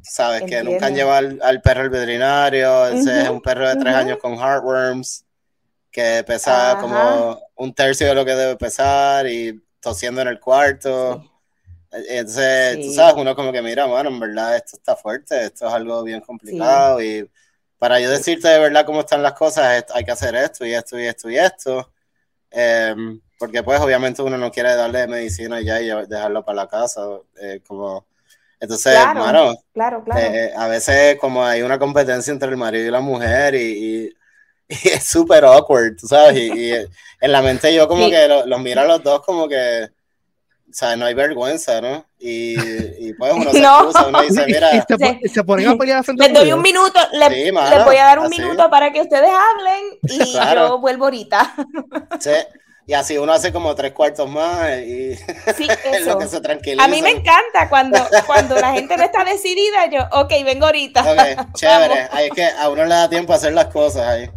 sabes, 0.02 0.44
que 0.46 0.64
nunca 0.64 0.88
han 0.88 0.96
llevado 0.96 1.18
al, 1.18 1.40
al 1.44 1.62
perro 1.62 1.82
al 1.82 1.90
veterinario, 1.90 2.88
ese 2.88 3.24
es 3.24 3.30
Ujú, 3.30 3.30
un 3.30 3.42
perro 3.42 3.68
de 3.70 3.78
tres 3.78 3.94
ujú. 3.94 3.96
años 3.96 4.18
con 4.20 4.36
heartworms, 4.38 5.26
que 5.92 6.24
pesa 6.28 6.76
Ajá. 6.76 6.78
como 6.80 7.42
un 7.56 7.74
tercio 7.74 8.08
de 8.08 8.16
lo 8.16 8.26
que 8.26 8.36
debe 8.36 8.58
pesar 8.58 9.28
y 9.28 9.62
tosiendo 9.82 10.22
en 10.22 10.30
el 10.30 10.40
cuarto. 10.40 11.24
Sí. 11.24 11.32
Entonces, 11.92 12.80
tú 12.82 12.92
Sí. 12.92 12.94
sabes, 12.94 13.16
uno 13.18 13.36
como 13.36 13.52
que 13.52 13.62
mira, 13.62 13.86
bueno, 13.86 14.10
en 14.10 14.20
verdad 14.20 14.56
esto 14.56 14.78
está 14.78 14.96
fuerte, 14.96 15.46
esto 15.46 15.68
es 15.68 15.74
algo 15.74 16.04
bien 16.04 16.22
complicado 16.22 17.02
y 17.02 17.30
para 17.78 18.00
yo 18.00 18.10
decirte 18.10 18.48
de 18.48 18.60
verdad 18.60 18.86
cómo 18.86 19.02
están 19.02 19.22
las 19.24 19.34
cosas, 19.34 19.78
es- 19.84 19.96
hay 19.96 20.04
que 20.06 20.12
hacer 20.12 20.36
esto 20.36 20.66
y 20.66 20.74
esto 20.74 21.00
y 21.00 21.06
esto 21.06 21.30
y 21.30 21.38
esto. 21.38 21.92
Em, 22.52 23.22
porque 23.40 23.64
pues 23.64 23.80
obviamente 23.82 24.22
uno 24.22 24.38
no 24.38 24.52
quiere 24.52 24.76
darle 24.76 25.08
medicina 25.08 25.62
ya 25.62 25.82
y 25.82 25.88
dejarlo 26.08 26.44
para 26.46 26.56
la 26.58 26.68
casa. 26.68 27.02
eh, 27.42 27.62
como... 27.68 28.06
Entonces, 28.62 28.94
Claro, 28.94 29.20
mano, 29.20 29.56
Claro, 29.74 30.04
claro. 30.06 30.22
eh, 30.22 30.54
a 30.56 30.68
veces 30.68 31.18
como 31.20 31.44
hay 31.44 31.64
una 31.64 31.80
competencia 31.80 32.32
entre 32.32 32.48
el 32.50 32.58
marido 32.58 32.88
y 32.88 32.92
la 32.92 33.02
mujer 33.02 33.56
y, 33.56 33.60
y- 34.06 34.10
y 34.70 34.88
es 34.90 35.04
súper 35.04 35.44
awkward, 35.44 35.98
tú 35.98 36.08
sabes, 36.08 36.38
y, 36.38 36.52
y 36.54 36.72
en 36.74 37.32
la 37.32 37.42
mente 37.42 37.74
yo 37.74 37.88
como 37.88 38.06
Sí. 38.06 38.12
que 38.12 38.28
lo- 38.28 38.46
los 38.46 38.62
miro 38.62 38.82
a 38.82 38.86
los 38.86 39.04
dos 39.04 39.22
como 39.26 39.50
que, 39.50 39.86
o 39.86 40.74
sea, 40.74 40.96
no 40.96 41.06
hay 41.06 41.14
vergüenza, 41.16 41.82
¿no? 41.82 42.06
Y, 42.20 42.54
y 43.08 43.14
pues 43.16 43.34
uno 43.34 43.52
se 43.52 43.60
No. 43.62 43.78
excusa, 43.80 44.08
uno 44.08 44.22
dice, 44.22 44.46
mira, 44.46 44.70
y 44.76 44.82
se, 44.88 45.28
se 45.30 45.44
ponen 45.44 45.68
a 45.68 45.76
pelear 45.76 46.04
frente 46.04 46.24
Les 46.24 46.34
doy 46.34 46.54
un 46.54 46.62
minuto, 46.62 47.00
le- 47.14 47.46
Sí, 47.48 47.52
mano, 47.52 47.76
les 47.76 47.84
voy 47.84 47.98
a 47.98 48.04
dar 48.06 48.20
un 48.20 48.26
así. 48.28 48.40
minuto 48.42 48.70
para 48.70 48.94
que 48.94 49.02
ustedes 49.02 49.30
hablen 49.30 49.84
y 50.04 50.32
Claro. 50.34 50.68
yo 50.70 50.78
vuelvo 50.80 51.06
ahorita. 51.06 51.56
sí, 52.20 52.30
y 52.88 52.94
así 52.94 53.18
uno 53.18 53.32
hace 53.32 53.54
como 53.54 53.74
tres 53.76 53.92
cuartos 53.94 54.30
más 54.30 54.80
y 54.80 55.16
Sí, 55.56 55.68
es 55.86 56.06
lo 56.06 56.18
que 56.18 56.28
se 56.28 56.42
tranquiliza. 56.42 56.84
A 56.84 56.88
mí 56.88 57.02
me 57.02 57.12
encanta 57.12 57.70
cuando, 57.70 58.00
cuando 58.26 58.56
la 58.56 58.74
gente 58.74 58.98
no 58.98 59.04
está 59.04 59.24
decidida, 59.24 59.86
yo, 59.88 60.02
ok, 60.12 60.32
vengo 60.44 60.66
ahorita. 60.66 61.02
Ok, 61.02 61.54
chévere, 61.56 62.08
ahí 62.12 62.28
es 62.28 62.32
que 62.34 62.46
a 62.46 62.70
uno 62.70 62.84
le 62.86 62.96
da 62.96 63.10
tiempo 63.10 63.34
a 63.34 63.36
hacer 63.38 63.54
las 63.54 63.68
cosas 63.68 64.08
ahí. 64.08 64.30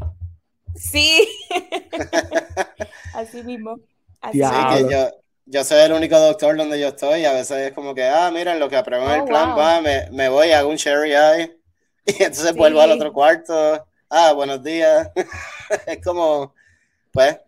Sí. 0.77 1.29
Así 3.15 3.43
mismo. 3.43 3.79
Así. 4.21 4.41
Sí, 4.43 4.49
que 4.87 4.93
yo, 4.93 5.11
yo 5.47 5.65
soy 5.65 5.81
el 5.81 5.93
único 5.93 6.19
doctor 6.19 6.57
donde 6.57 6.81
yo 6.81 6.89
estoy 6.89 7.21
y 7.21 7.25
a 7.27 7.33
veces 7.33 7.59
es 7.59 7.73
como 7.73 7.95
que, 7.95 8.05
ah, 8.05 8.31
miren, 8.33 8.59
lo 8.59 8.69
que 8.69 8.77
aprueban 8.77 9.09
Oh, 9.09 9.15
el 9.15 9.25
plan 9.25 9.51
wow. 9.51 9.59
va, 9.59 9.81
me, 9.81 10.11
me 10.11 10.29
voy, 10.29 10.53
hago 10.53 10.71
un 10.71 10.77
cherry 10.77 11.13
eye 11.15 11.57
y 12.07 12.23
entonces 12.23 12.51
Sí. 12.53 12.59
vuelvo 12.59 12.81
al 12.81 12.93
otro 12.93 13.13
cuarto, 13.13 13.87
ah, 14.11 14.33
buenos 14.33 14.63
días. 14.63 15.11
es 15.87 16.03
como, 16.05 16.55
pues, 17.13 17.35
eh, 17.35 17.41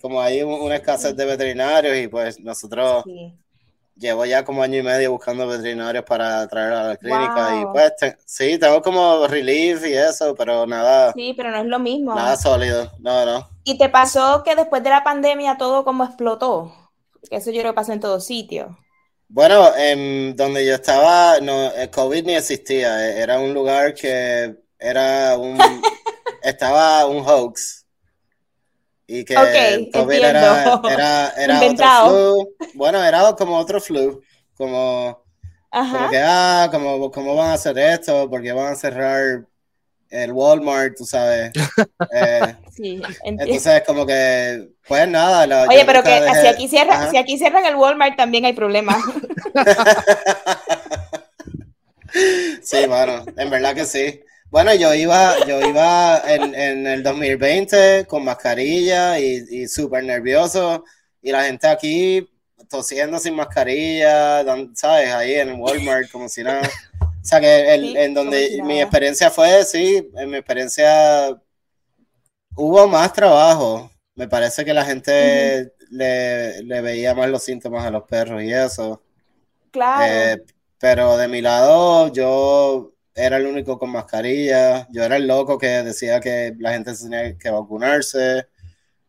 como 0.00 0.20
hay 0.20 0.42
un- 0.42 0.60
una 0.60 0.76
escasez 0.76 1.14
de 1.16 1.24
veterinarios 1.24 1.96
y 1.96 2.08
pues 2.08 2.40
nosotros 2.40 3.04
Sí. 3.04 3.34
llevo 3.96 4.24
ya 4.26 4.44
como 4.44 4.62
año 4.62 4.78
y 4.78 4.82
medio 4.82 5.12
buscando 5.12 5.46
veterinarios 5.46 6.04
para 6.04 6.46
traer 6.48 6.72
a 6.72 6.82
la 6.88 6.96
clínica 6.96 7.56
y 7.60 7.64
Wow. 7.64 7.72
pues 7.72 7.96
te- 7.96 8.16
sí, 8.24 8.58
tengo 8.58 8.80
como 8.82 9.26
relief 9.26 9.84
y 9.86 9.92
eso, 9.94 10.34
pero 10.34 10.66
nada, 10.66 11.12
Sí, 11.14 11.34
pero 11.36 11.50
no 11.50 11.58
es 11.58 11.66
lo 11.66 11.78
mismo. 11.78 12.14
nada 12.14 12.36
sólido, 12.36 12.92
no, 13.00 13.24
no. 13.26 13.48
¿Y 13.64 13.76
te 13.78 13.88
pasó 13.88 14.42
que 14.44 14.54
después 14.54 14.82
de 14.82 14.90
la 14.90 15.02
pandemia 15.04 15.56
todo 15.58 15.84
como 15.84 16.04
explotó? 16.04 16.72
Eso 17.30 17.50
yo 17.50 17.60
creo 17.60 17.72
que 17.72 17.76
pasó 17.76 17.92
en 17.92 18.00
todos 18.00 18.24
sitios. 18.24 18.68
Bueno, 19.30 19.74
en 19.76 20.34
donde 20.36 20.64
yo 20.64 20.74
estaba, 20.74 21.38
no, 21.42 21.70
el 21.72 21.90
COVID 21.90 22.24
ni 22.24 22.34
existía. 22.36 23.08
eh, 23.10 23.20
Era 23.20 23.38
un 23.38 23.52
lugar 23.52 23.92
que 23.94 24.56
era 24.78 25.36
un, 25.36 25.58
estaba 26.42 27.04
un 27.06 27.22
hoax. 27.26 27.77
Y 29.10 29.24
que 29.24 29.34
Ok, 29.36 29.48
el 29.54 29.90
COVID 29.90 30.14
era, 30.16 30.80
era, 30.88 31.30
era 31.36 31.60
otro 31.62 31.86
flu. 32.04 32.54
Bueno, 32.74 33.02
era 33.02 33.32
como 33.34 33.56
otro 33.56 33.80
flu. 33.80 34.22
Como, 34.54 35.24
como 35.70 36.10
que, 36.10 36.18
ah, 36.22 36.68
como, 36.70 37.10
¿cómo 37.10 37.34
van 37.34 37.50
a 37.50 37.54
hacer 37.54 37.78
esto? 37.78 38.28
Porque 38.28 38.52
van 38.52 38.72
a 38.72 38.76
cerrar 38.76 39.46
el 40.10 40.32
Walmart, 40.32 40.96
tú 40.96 41.04
sabes. 41.04 41.52
Eh, 42.10 42.54
Sí, 42.74 42.94
entiendo. 43.24 43.42
entonces, 43.42 43.82
como 43.86 44.06
que, 44.06 44.68
pues 44.86 45.08
nada. 45.08 45.46
la- 45.46 45.66
Oye, 45.68 45.84
pero 45.84 46.02
que 46.02 46.10
si 46.40 46.46
aquí 46.46 46.68
cierran, 46.68 47.02
Ajá. 47.02 47.10
si 47.10 47.16
aquí 47.16 47.36
cierran 47.38 47.64
el 47.66 47.74
Walmart 47.76 48.16
también 48.16 48.44
hay 48.44 48.52
problemas. 48.52 48.96
Sí, 52.62 52.86
mano, 52.88 53.24
en 53.36 53.50
verdad 53.50 53.74
que 53.74 53.84
sí. 53.84 54.20
Bueno, 54.50 54.74
yo 54.74 54.94
iba, 54.94 55.34
yo 55.46 55.60
iba 55.60 56.20
en, 56.26 56.54
en 56.54 56.86
el 56.86 57.02
2020 57.02 58.06
con 58.06 58.24
mascarilla 58.24 59.18
y, 59.20 59.44
y 59.50 59.68
súper 59.68 60.04
nervioso 60.04 60.84
y 61.20 61.32
la 61.32 61.44
gente 61.44 61.66
aquí 61.68 62.28
tosiendo 62.70 63.18
sin 63.18 63.34
mascarilla, 63.34 64.42
¿sabes? 64.74 65.12
Ahí 65.12 65.34
en 65.34 65.60
Walmart 65.60 66.10
como 66.10 66.28
si 66.28 66.42
nada. 66.42 66.62
O 67.00 67.24
sea 67.24 67.40
que 67.40 67.74
el- 67.74 67.82
Sí, 67.90 67.96
en 67.96 68.14
donde 68.14 68.48
si 68.48 68.62
mi 68.62 68.80
experiencia 68.80 69.30
fue, 69.30 69.64
sí, 69.64 70.10
en 70.16 70.30
mi 70.30 70.38
experiencia 70.38 71.38
hubo 72.56 72.86
más 72.88 73.12
trabajo. 73.12 73.90
Me 74.14 74.28
parece 74.28 74.64
que 74.64 74.74
la 74.74 74.84
gente 74.84 75.72
le, 75.90 76.62
le 76.64 76.80
veía 76.80 77.14
más 77.14 77.28
los 77.30 77.42
síntomas 77.44 77.84
a 77.84 77.90
los 77.90 78.04
perros 78.04 78.42
y 78.42 78.52
eso. 78.52 79.02
Claro. 79.70 80.34
Eh, 80.34 80.36
pero 80.78 81.16
de 81.16 81.28
mi 81.28 81.40
lado, 81.42 82.12
yo 82.12 82.94
era 83.18 83.36
el 83.36 83.46
único 83.46 83.78
con 83.78 83.90
mascarilla. 83.90 84.86
Yo 84.90 85.02
era 85.04 85.16
el 85.16 85.26
loco 85.26 85.58
que 85.58 85.66
decía 85.82 86.20
que 86.20 86.54
la 86.58 86.72
gente 86.72 86.94
tenía 86.94 87.36
que 87.36 87.50
vacunarse. 87.50 88.46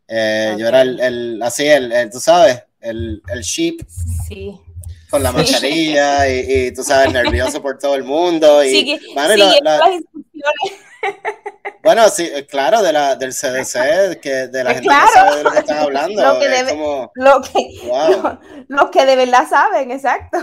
Eh, 0.08 0.56
Yo 0.58 0.66
era 0.66 0.82
el, 0.82 0.98
el- 1.00 1.42
así, 1.42 1.66
el, 1.66 1.92
el- 1.92 2.10
tú 2.10 2.18
sabes, 2.20 2.64
el, 2.80 3.22
el 3.28 3.40
sheep 3.42 3.80
sí. 4.26 4.60
con 5.08 5.22
la 5.22 5.30
Sí. 5.30 5.36
mascarilla 5.36 6.28
y, 6.28 6.52
y, 6.66 6.72
tú 6.72 6.82
sabes, 6.82 7.12
nervioso 7.12 7.62
por 7.62 7.78
todo 7.78 7.94
el 7.94 8.02
mundo. 8.04 8.64
Y, 8.64 8.70
Sigue, 8.70 9.00
mano, 9.14 9.34
y 9.34 9.38
la- 9.38 9.54
la- 9.62 9.78
las 9.78 9.90
instrucciones. 9.92 10.80
bueno, 11.82 12.08
sí, 12.08 12.28
eh, 12.32 12.44
claro, 12.46 12.82
de 12.82 12.92
la, 12.92 13.14
del 13.16 13.32
CDC, 13.32 14.18
que 14.20 14.48
de 14.48 14.64
la 14.64 14.70
Pues 14.70 14.74
gente 14.74 14.88
claro. 14.88 15.06
que 15.06 15.12
sabe 15.14 15.36
de 15.36 15.44
lo 15.44 15.50
que 15.52 15.58
están 15.60 15.78
hablando. 15.78 16.22
Lo 16.22 16.38
que 16.40 16.46
es 16.46 16.52
debe- 16.66 16.70
como, 16.70 17.12
Lo 17.14 17.40
que, 17.42 17.86
wow, 17.86 18.10
lo- 18.22 18.40
los 18.68 18.90
que 18.90 19.06
de 19.06 19.16
verdad 19.16 19.46
saben, 19.48 19.90
exacto. 19.92 20.38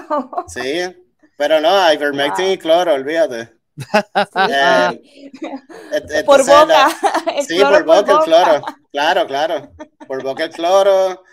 sí. 0.47 0.79
Pero 1.37 1.61
no, 1.61 1.93
ivermectin 1.93 2.45
Wow. 2.45 2.53
y 2.53 2.57
cloro, 2.57 2.93
olvídate. 2.95 3.49
Eh, 4.49 5.01
Et- 5.93 6.25
por 6.25 6.39
boca. 6.45 6.65
la- 6.65 6.91
el 7.37 7.45
sí, 7.45 7.55
cloro 7.57 7.75
por 7.75 7.85
boca 7.85 8.11
el 8.13 8.19
cloro. 8.19 8.61
Claro, 8.91 9.27
claro. 9.27 9.71
Por 10.07 10.23
boca 10.23 10.43
el 10.45 10.51
cloro 10.51 11.23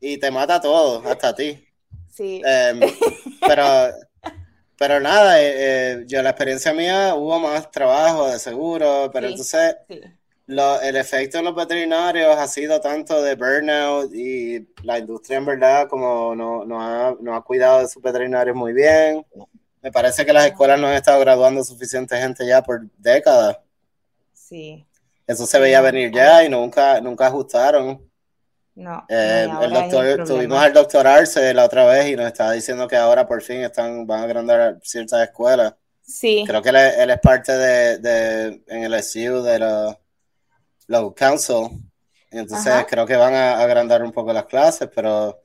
y 0.00 0.18
te 0.18 0.30
mata 0.30 0.60
todo, 0.60 1.02
hasta 1.08 1.28
a 1.28 1.34
ti. 1.34 1.66
Sí. 2.10 2.42
Em, 2.44 2.80
pero, 3.46 3.64
pero 4.78 5.00
nada, 5.00 5.40
eh, 5.40 5.52
eh, 5.56 6.04
yo 6.06 6.22
la 6.22 6.30
experiencia 6.30 6.72
mía 6.72 7.14
hubo 7.14 7.38
más 7.38 7.70
trabajo 7.70 8.28
de 8.30 8.38
seguro, 8.38 9.10
pero 9.12 9.26
Sí. 9.28 9.32
entonces 9.32 9.76
sí. 9.88 10.00
lo- 10.46 10.80
el 10.82 10.96
efecto 10.96 11.38
en 11.38 11.46
los 11.46 11.54
veterinarios 11.54 12.36
ha 12.36 12.46
sido 12.46 12.80
tanto 12.80 13.22
de 13.22 13.34
burnout 13.34 14.12
y 14.14 14.68
la 14.82 14.98
industria 14.98 15.38
en 15.38 15.46
verdad 15.46 15.88
como 15.88 16.34
no, 16.36 16.64
no, 16.64 16.80
ha, 16.82 17.16
no 17.20 17.34
ha 17.34 17.42
cuidado 17.44 17.80
de 17.80 17.88
sus 17.88 18.02
veterinarios 18.02 18.54
muy 18.56 18.72
bien. 18.74 19.24
Me 19.84 19.92
parece 19.92 20.24
que 20.24 20.32
las 20.32 20.46
escuelas 20.46 20.80
no 20.80 20.86
han 20.88 20.94
estado 20.94 21.20
graduando 21.20 21.62
suficiente 21.62 22.16
gente 22.16 22.46
ya 22.46 22.62
por 22.62 22.86
décadas. 22.96 23.58
Sí. 24.32 24.86
Eso 25.26 25.46
se 25.46 25.58
veía 25.58 25.82
venir 25.82 26.10
ya 26.10 26.42
y 26.42 26.48
nunca, 26.48 27.00
nunca 27.02 27.26
ajustaron. 27.26 28.10
No. 28.76 29.04
Eh, 29.10 29.46
el 29.62 29.70
doctor, 29.72 29.90
problema. 30.06 30.24
tuvimos 30.24 30.58
al 30.62 30.72
doctor 30.72 31.06
Arce 31.06 31.52
la 31.52 31.66
otra 31.66 31.84
vez 31.84 32.08
y 32.08 32.16
nos 32.16 32.26
estaba 32.26 32.52
diciendo 32.52 32.88
que 32.88 32.96
ahora 32.96 33.28
por 33.28 33.42
fin 33.42 33.60
están, 33.62 34.06
van 34.06 34.20
a 34.20 34.22
agrandar 34.24 34.78
ciertas 34.82 35.22
escuelas. 35.22 35.74
Sí. 36.02 36.44
Creo 36.46 36.62
que 36.62 36.70
él, 36.70 36.76
es- 36.76 36.98
él 36.98 37.10
es 37.10 37.20
parte 37.20 37.52
de, 37.52 37.98
de, 37.98 38.62
en 38.66 38.84
el 38.84 38.94
SU 38.94 39.42
de 39.42 39.58
los 39.58 39.96
los 40.86 41.14
council. 41.14 41.68
Entonces 42.30 42.66
Ajá. 42.72 42.86
creo 42.86 43.06
que 43.06 43.16
van 43.16 43.34
a 43.34 43.58
agrandar 43.60 44.02
un 44.02 44.12
poco 44.12 44.32
las 44.32 44.46
clases, 44.46 44.88
pero 44.94 45.43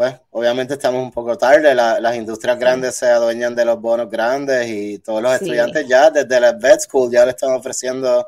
pues 0.00 0.18
obviamente 0.30 0.72
estamos 0.72 1.02
un 1.02 1.10
poco 1.10 1.36
tarde. 1.36 1.74
La- 1.74 2.00
las 2.00 2.16
industrias 2.16 2.56
Sí. 2.56 2.60
grandes 2.62 2.94
se 2.94 3.06
adueñan 3.06 3.54
de 3.54 3.66
los 3.66 3.78
bonos 3.78 4.08
grandes 4.08 4.66
y 4.66 4.98
todos 5.00 5.20
los 5.20 5.30
Sí. 5.32 5.44
estudiantes 5.44 5.86
ya 5.86 6.08
desde 6.10 6.40
la 6.40 6.52
vet 6.52 6.80
school 6.80 7.10
ya 7.12 7.26
le 7.26 7.32
están 7.32 7.50
ofreciendo 7.52 8.26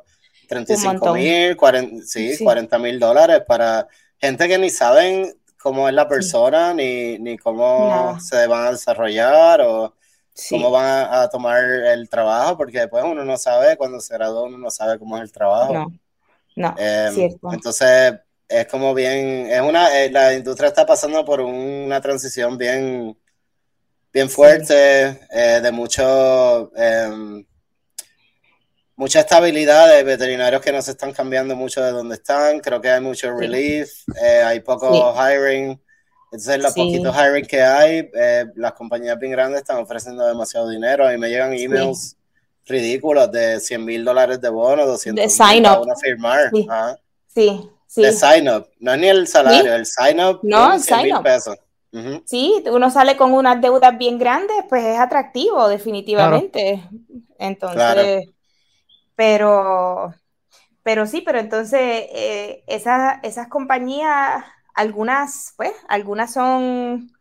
35 0.50 0.93
montón. 1.07 1.14
mil, 1.14 1.57
40, 1.57 2.05
sí, 2.05 2.37
Sí. 2.37 2.45
40 2.45 2.79
mil 2.79 3.00
dólares 3.00 3.41
para 3.49 3.88
gente 4.19 4.49
que 4.49 4.59
ni 4.59 4.69
saben 4.69 5.33
cómo 5.62 5.88
es 5.88 5.95
la 5.95 6.07
persona, 6.07 6.75
ni, 6.75 7.19
ni 7.19 7.38
cómo 7.38 8.19
se 8.21 8.47
van 8.47 8.67
a 8.67 8.71
desarrollar 8.73 9.62
o 9.62 9.95
cómo 10.50 10.71
van 10.71 11.09
a, 11.11 11.26
tomar 11.31 11.64
el 11.64 12.07
trabajo, 12.11 12.55
porque 12.59 12.81
después 12.81 13.02
uno 13.02 13.25
no 13.25 13.38
sabe, 13.38 13.79
cuando 13.79 13.99
se 13.99 14.12
gradúa 14.12 14.43
uno 14.43 14.59
no 14.59 14.71
sabe 14.71 14.99
cómo 14.99 15.17
es 15.17 15.23
el 15.23 15.33
trabajo. 15.33 15.73
No, 15.73 15.87
no, 16.57 16.75
em, 16.76 17.31
Entonces, 17.50 18.12
es 18.52 18.66
como 18.66 18.94
bien, 18.94 19.47
es 19.50 19.61
una, 19.61 19.99
eh, 19.99 20.11
la 20.11 20.35
industria 20.35 20.68
está 20.68 20.85
pasando 20.85 21.25
por 21.25 21.40
una 21.40 22.00
transición 22.00 22.59
bien, 22.59 23.16
bien 24.12 24.28
fuerte, 24.28 25.21
eh, 25.30 25.61
de 25.62 25.73
mucho, 25.73 26.71
em, 26.76 27.44
mucha 28.97 29.21
estabilidad 29.21 29.88
de 29.94 30.02
veterinarios 30.02 30.61
que 30.61 30.73
no 30.73 30.82
se 30.82 30.90
están 30.92 31.12
cambiando 31.12 31.56
mucho 31.56 31.82
de 31.82 31.92
donde 31.92 32.16
están, 32.16 32.61
creo 32.61 32.80
que 32.80 32.90
hay 32.90 33.00
mucho 33.00 33.32
relief, 33.32 33.90
eh, 34.23 34.42
hay 34.44 34.61
poco 34.61 35.14
hiring, 35.14 35.80
entonces 36.26 36.62
los 36.62 36.75
poquitos 36.75 37.16
hiring 37.16 37.47
que 37.47 37.62
hay, 37.62 38.11
las 38.54 38.73
compañías 38.73 39.18
bien 39.18 39.32
grandes 39.32 39.62
están 39.62 39.78
ofreciendo 39.78 40.26
demasiado 40.26 40.68
dinero, 40.68 41.06
a 41.06 41.11
mí 41.11 41.18
me 41.18 41.28
llegan 41.28 41.54
emails 41.54 42.16
ridículos 42.66 43.30
de 43.32 43.61
100 43.61 43.85
mil 43.85 44.04
dólares 44.04 44.40
de 44.40 44.49
bono, 44.49 44.87
200 44.87 45.25
mil 45.25 45.62
para 45.62 45.97
firmar. 45.97 46.50
sí. 47.26 47.71
De 47.96 48.12
sign 48.12 48.49
up, 48.49 48.68
no 48.78 48.92
es 48.94 48.99
ni 49.00 49.08
el 49.08 49.26
salario, 49.26 49.75
el 49.75 49.84
sign 49.87 50.20
up. 50.20 50.40
No, 50.42 50.75
el 50.75 50.80
sign 50.80 51.14
up. 51.14 51.22
Pesos. 51.22 51.58
Sí, 52.25 52.64
uno 52.70 52.90
sale 52.90 53.18
con 53.18 53.34
unas 53.34 53.61
deudas 53.61 53.99
bien 53.99 54.18
grandes, 54.18 54.56
pues 54.68 54.82
es 54.82 54.99
atractivo, 54.99 55.68
definitivamente. 55.68 56.82
Entonces, 57.38 58.30
pero, 59.14 60.14
pero 60.82 61.06
sí, 61.06 61.20
pero 61.20 61.38
entonces 61.38 61.80
eh, 61.80 62.64
esas 62.66 63.49
compañías, 63.49 64.42
algunas, 64.75 65.52
pues, 65.58 65.72
algunas 65.87 66.32
son 66.32 67.12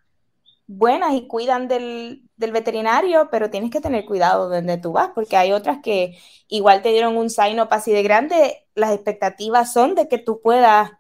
buenas 0.73 1.13
y 1.13 1.27
cuidan 1.27 1.67
del, 1.67 2.23
del, 2.37 2.51
veterinario, 2.51 3.27
pero 3.29 3.49
tienes 3.49 3.71
que 3.71 3.81
tener 3.81 4.05
cuidado 4.05 4.49
donde 4.49 4.77
tú 4.77 4.93
vas, 4.93 5.09
porque 5.13 5.35
hay 5.35 5.51
otras 5.51 5.79
que 5.83 6.17
igual 6.47 6.81
te 6.81 6.89
dieron 6.89 7.17
un 7.17 7.29
sign-up 7.29 7.67
así 7.71 7.91
de 7.91 8.03
grande, 8.03 8.65
las 8.73 8.93
expectativas 8.93 9.73
son 9.73 9.95
de 9.95 10.07
que 10.07 10.17
tú 10.17 10.39
puedas 10.41 10.91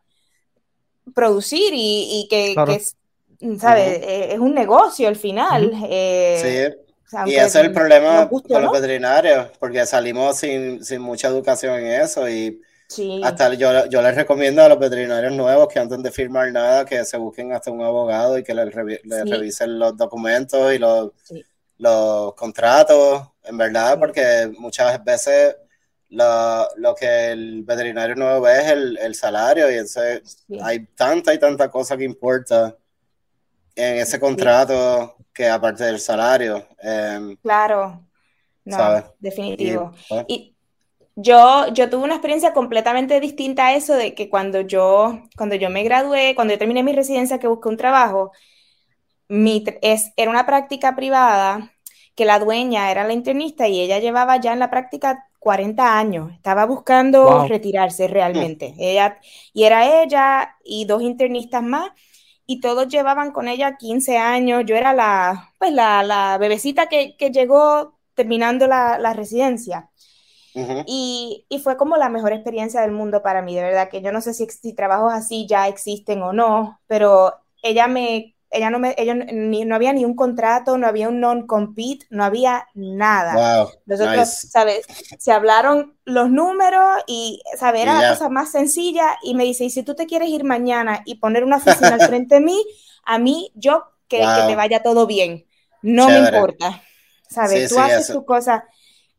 producir 1.15 1.71
y, 1.73 2.27
que, 2.29 2.53
¿sabes? 3.57 4.01
Eh, 4.01 4.33
es 4.33 4.39
un 4.39 4.53
negocio 4.53 5.07
al 5.07 5.15
final. 5.15 5.71
Eh, 5.89 6.73
sí. 7.07 7.17
y 7.27 7.35
ese 7.35 7.45
es 7.45 7.55
el 7.55 7.71
problema 7.71 8.29
con 8.29 8.61
los 8.61 8.71
veterinarios, 8.73 9.47
porque 9.57 9.85
salimos 9.85 10.37
sin, 10.37 10.83
sin 10.83 11.01
mucha 11.01 11.29
educación 11.29 11.79
en 11.79 12.01
eso 12.01 12.27
y 12.29 12.61
hasta 13.23 13.53
yo, 13.53 13.85
yo, 13.87 14.01
les 14.01 14.15
recomiendo 14.15 14.63
a 14.63 14.69
los 14.69 14.79
veterinarios 14.79 15.33
nuevos 15.33 15.67
que 15.67 15.79
antes 15.79 16.01
de 16.01 16.11
firmar 16.11 16.51
nada, 16.51 16.85
que 16.85 17.03
se 17.05 17.17
busquen 17.17 17.53
hasta 17.53 17.71
un 17.71 17.81
abogado 17.81 18.37
y 18.37 18.43
que 18.43 18.53
les, 18.53 18.73
revisen 18.73 19.79
los 19.79 19.95
documentos 19.95 20.73
y 20.73 20.79
los, 20.79 21.11
los 21.77 22.33
contratos, 22.35 23.29
en 23.43 23.57
verdad, 23.57 23.99
porque 23.99 24.51
muchas 24.57 25.03
veces 25.03 25.55
lo, 26.09 26.67
lo, 26.75 26.93
que 26.95 27.31
el 27.31 27.63
veterinario 27.63 28.15
nuevo 28.15 28.41
ve 28.41 28.59
es 28.59 28.67
el, 28.67 28.97
el 28.97 29.15
salario 29.15 29.71
y 29.71 29.75
entonces 29.75 30.45
hay 30.61 30.85
tanta 30.87 31.33
y 31.33 31.39
tanta 31.39 31.69
cosa 31.69 31.95
que 31.95 32.03
importa 32.03 32.75
en 33.75 33.97
ese 33.97 34.19
contrato 34.19 35.15
que 35.33 35.47
aparte 35.47 35.85
del 35.85 35.99
salario. 35.99 36.67
Em, 36.79 37.35
claro, 37.37 38.05
no, 38.65 39.15
definitivo. 39.19 39.93
Pues, 40.07 40.25
y, 40.27 40.50
yo, 41.15 41.67
yo 41.73 41.89
tuve 41.89 42.03
una 42.03 42.15
experiencia 42.15 42.53
completamente 42.53 43.19
distinta 43.19 43.67
a 43.67 43.75
eso 43.75 43.93
de 43.95 44.13
que 44.15 44.29
cuando 44.29 44.61
yo, 44.61 45.19
cuando 45.37 45.55
yo 45.55 45.69
me 45.69 45.83
gradué, 45.83 46.35
cuando 46.35 46.53
yo 46.53 46.59
terminé 46.59 46.83
mi 46.83 46.93
residencia, 46.93 47.39
que 47.39 47.47
busqué 47.47 47.69
un 47.69 47.77
trabajo, 47.77 48.31
mi, 49.27 49.63
es, 49.81 50.11
era 50.17 50.31
una 50.31 50.45
práctica 50.45 50.95
privada 50.95 51.71
que 52.15 52.25
la 52.25 52.39
dueña 52.39 52.91
era 52.91 53.05
la 53.05 53.13
internista 53.13 53.67
y 53.67 53.79
ella 53.81 53.99
llevaba 53.99 54.37
ya 54.37 54.53
en 54.53 54.59
la 54.59 54.69
práctica 54.69 55.27
40 55.39 55.97
años, 55.97 56.31
estaba 56.33 56.65
buscando 56.65 57.47
retirarse 57.47 58.07
realmente. 58.07 58.75
Ella, 58.77 59.19
y 59.53 59.63
era 59.63 60.03
ella 60.03 60.57
y 60.63 60.85
dos 60.85 61.01
internistas 61.01 61.63
más, 61.63 61.89
y 62.45 62.59
todos 62.59 62.87
llevaban 62.89 63.31
con 63.31 63.47
ella 63.47 63.77
15 63.77 64.17
años. 64.17 64.63
Yo 64.67 64.75
era 64.75 64.93
la, 64.93 65.53
pues 65.57 65.71
la, 65.71 66.03
la 66.03 66.37
bebecita 66.37 66.87
que, 66.89 67.15
que, 67.17 67.31
llegó 67.31 67.97
terminando 68.13 68.67
la, 68.67 68.99
la 68.99 69.13
residencia 69.13 69.89
y, 70.53 71.45
y, 71.49 71.59
fue 71.59 71.77
como 71.77 71.97
la 71.97 72.09
mejor 72.09 72.33
experiencia 72.33 72.81
del 72.81 72.91
mundo 72.91 73.21
para 73.21 73.41
mí, 73.41 73.55
de 73.55 73.63
verdad 73.63 73.89
que 73.89 74.01
yo 74.01 74.11
no 74.11 74.21
sé 74.21 74.33
si, 74.33 74.45
si 74.47 74.73
trabajos 74.73 75.13
así 75.13 75.47
ya 75.47 75.67
existen 75.67 76.21
o 76.21 76.33
no, 76.33 76.79
pero 76.87 77.33
ella 77.61 77.87
me, 77.87 78.35
ella 78.51 78.69
no 78.69 78.79
me, 78.79 78.93
ella 78.97 79.13
ni, 79.13 79.63
no 79.63 79.75
había 79.75 79.93
ni 79.93 80.03
un 80.03 80.15
contrato, 80.15 80.77
no 80.77 80.87
había 80.87 81.07
un 81.07 81.21
non-compete, 81.21 82.05
no 82.09 82.25
había 82.25 82.67
nada. 82.73 83.69
Nosotros, 83.85 84.29
¿sabes? 84.29 84.85
Se 85.17 85.31
hablaron 85.31 85.97
los 86.03 86.29
números 86.29 87.01
y, 87.07 87.41
¿sabes? 87.57 87.83
Era 87.83 88.01
la 88.01 88.09
cosa 88.09 88.27
más 88.27 88.51
sencilla 88.51 89.17
y 89.23 89.35
me 89.35 89.45
dice, 89.45 89.63
y 89.63 89.69
si 89.69 89.83
tú 89.83 89.95
te 89.95 90.05
quieres 90.05 90.29
ir 90.29 90.43
mañana 90.43 91.01
y 91.05 91.15
poner 91.15 91.45
una 91.45 91.57
oficina 91.57 91.95
al 91.95 92.01
frente 92.01 92.35
de 92.35 92.41
mí, 92.41 92.61
a 93.05 93.17
mí, 93.19 93.51
yo, 93.55 93.85
que, 94.09 94.19
que 94.19 94.47
te 94.47 94.55
vaya 94.55 94.83
todo 94.83 95.07
bien, 95.07 95.45
no 95.81 96.09
me 96.09 96.19
importa, 96.19 96.81
¿sabes? 97.29 97.69
tú 97.69 97.79
haces 97.79 98.07
tu 98.07 98.25
cosa 98.25 98.65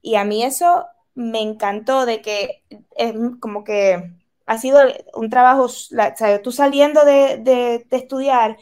y 0.02 0.16
a 0.16 0.24
mí 0.24 0.44
eso 0.44 0.86
me 1.14 1.40
encantó 1.40 2.06
de 2.06 2.22
que 2.22 2.62
es 2.96 3.14
como 3.40 3.64
que 3.64 4.12
ha 4.46 4.58
sido 4.58 4.80
un 5.14 5.30
trabajo, 5.30 5.66
tú 6.42 6.52
saliendo 6.52 7.04
de, 7.04 7.84
estudiar 7.90 8.58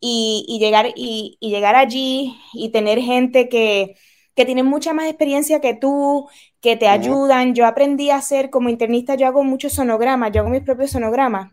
y, 0.00 0.58
llegar, 0.60 0.92
y, 0.94 1.38
llegar 1.40 1.74
allí 1.76 2.36
y 2.52 2.70
tener 2.70 3.00
gente 3.00 3.48
que, 3.48 3.96
tiene 4.34 4.64
mucha 4.64 4.92
más 4.92 5.06
experiencia 5.06 5.60
que 5.60 5.74
tú, 5.74 6.28
que 6.60 6.76
te 6.76 6.88
ayudan. 6.88 7.54
Yo 7.54 7.66
aprendí 7.66 8.10
a 8.10 8.16
hacer 8.16 8.50
como 8.50 8.68
internista, 8.68 9.14
yo 9.14 9.28
hago 9.28 9.44
muchos 9.44 9.74
sonogramas, 9.74 10.32
yo 10.32 10.40
hago 10.40 10.50
mis 10.50 10.62
propios 10.62 10.90
sonogramas. 10.90 11.52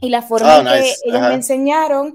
Y 0.00 0.08
la 0.10 0.22
forma 0.22 0.58
oh, 0.58 0.64
que 0.64 0.94
ellos 1.04 1.20
me 1.20 1.34
enseñaron 1.34 2.14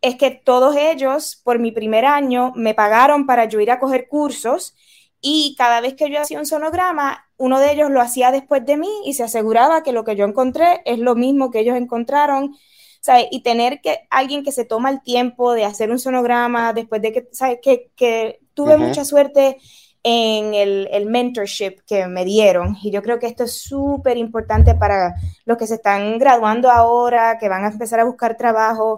es 0.00 0.14
que 0.14 0.30
todos 0.30 0.76
ellos, 0.76 1.40
por 1.44 1.58
mi 1.58 1.72
primer 1.72 2.04
año, 2.04 2.52
me 2.54 2.72
pagaron 2.72 3.26
para 3.26 3.46
yo 3.46 3.60
ir 3.60 3.70
a 3.70 3.80
coger 3.80 4.06
cursos 4.08 4.76
y 5.20 5.54
cada 5.56 5.80
vez 5.80 5.94
que 5.94 6.10
yo 6.10 6.20
hacía 6.20 6.38
un 6.38 6.46
sonograma, 6.46 7.28
uno 7.36 7.60
de 7.60 7.72
ellos 7.72 7.90
lo 7.90 8.00
hacía 8.00 8.30
después 8.30 8.64
de 8.64 8.76
mí 8.76 8.90
y 9.04 9.14
se 9.14 9.24
aseguraba 9.24 9.82
que 9.82 9.92
lo 9.92 10.04
que 10.04 10.16
yo 10.16 10.24
encontré 10.24 10.82
es 10.84 10.98
lo 10.98 11.14
mismo 11.14 11.50
que 11.50 11.60
ellos 11.60 11.76
encontraron. 11.76 12.56
¿sabes? 13.00 13.26
Y 13.30 13.42
tener 13.42 13.80
que 13.80 14.00
alguien 14.10 14.44
que 14.44 14.52
se 14.52 14.64
toma 14.64 14.90
el 14.90 15.02
tiempo 15.02 15.54
de 15.54 15.64
hacer 15.64 15.90
un 15.90 15.98
sonograma 15.98 16.72
después 16.72 17.00
de 17.02 17.12
que, 17.12 17.28
¿sabes? 17.32 17.58
Que, 17.62 17.90
que 17.96 18.40
tuve 18.54 18.76
mucha 18.76 19.04
suerte 19.04 19.58
en 20.02 20.54
el, 20.54 20.88
el, 20.92 21.06
mentorship 21.06 21.80
que 21.86 22.06
me 22.06 22.24
dieron. 22.24 22.76
Y 22.82 22.90
yo 22.90 23.02
creo 23.02 23.18
que 23.18 23.26
esto 23.26 23.44
es 23.44 23.60
súper 23.60 24.16
importante 24.16 24.74
para 24.74 25.14
los 25.44 25.56
que 25.58 25.66
se 25.66 25.74
están 25.74 26.18
graduando 26.18 26.70
ahora, 26.70 27.38
que 27.38 27.48
van 27.48 27.64
a 27.64 27.68
empezar 27.68 28.00
a 28.00 28.04
buscar 28.04 28.36
trabajo, 28.36 28.96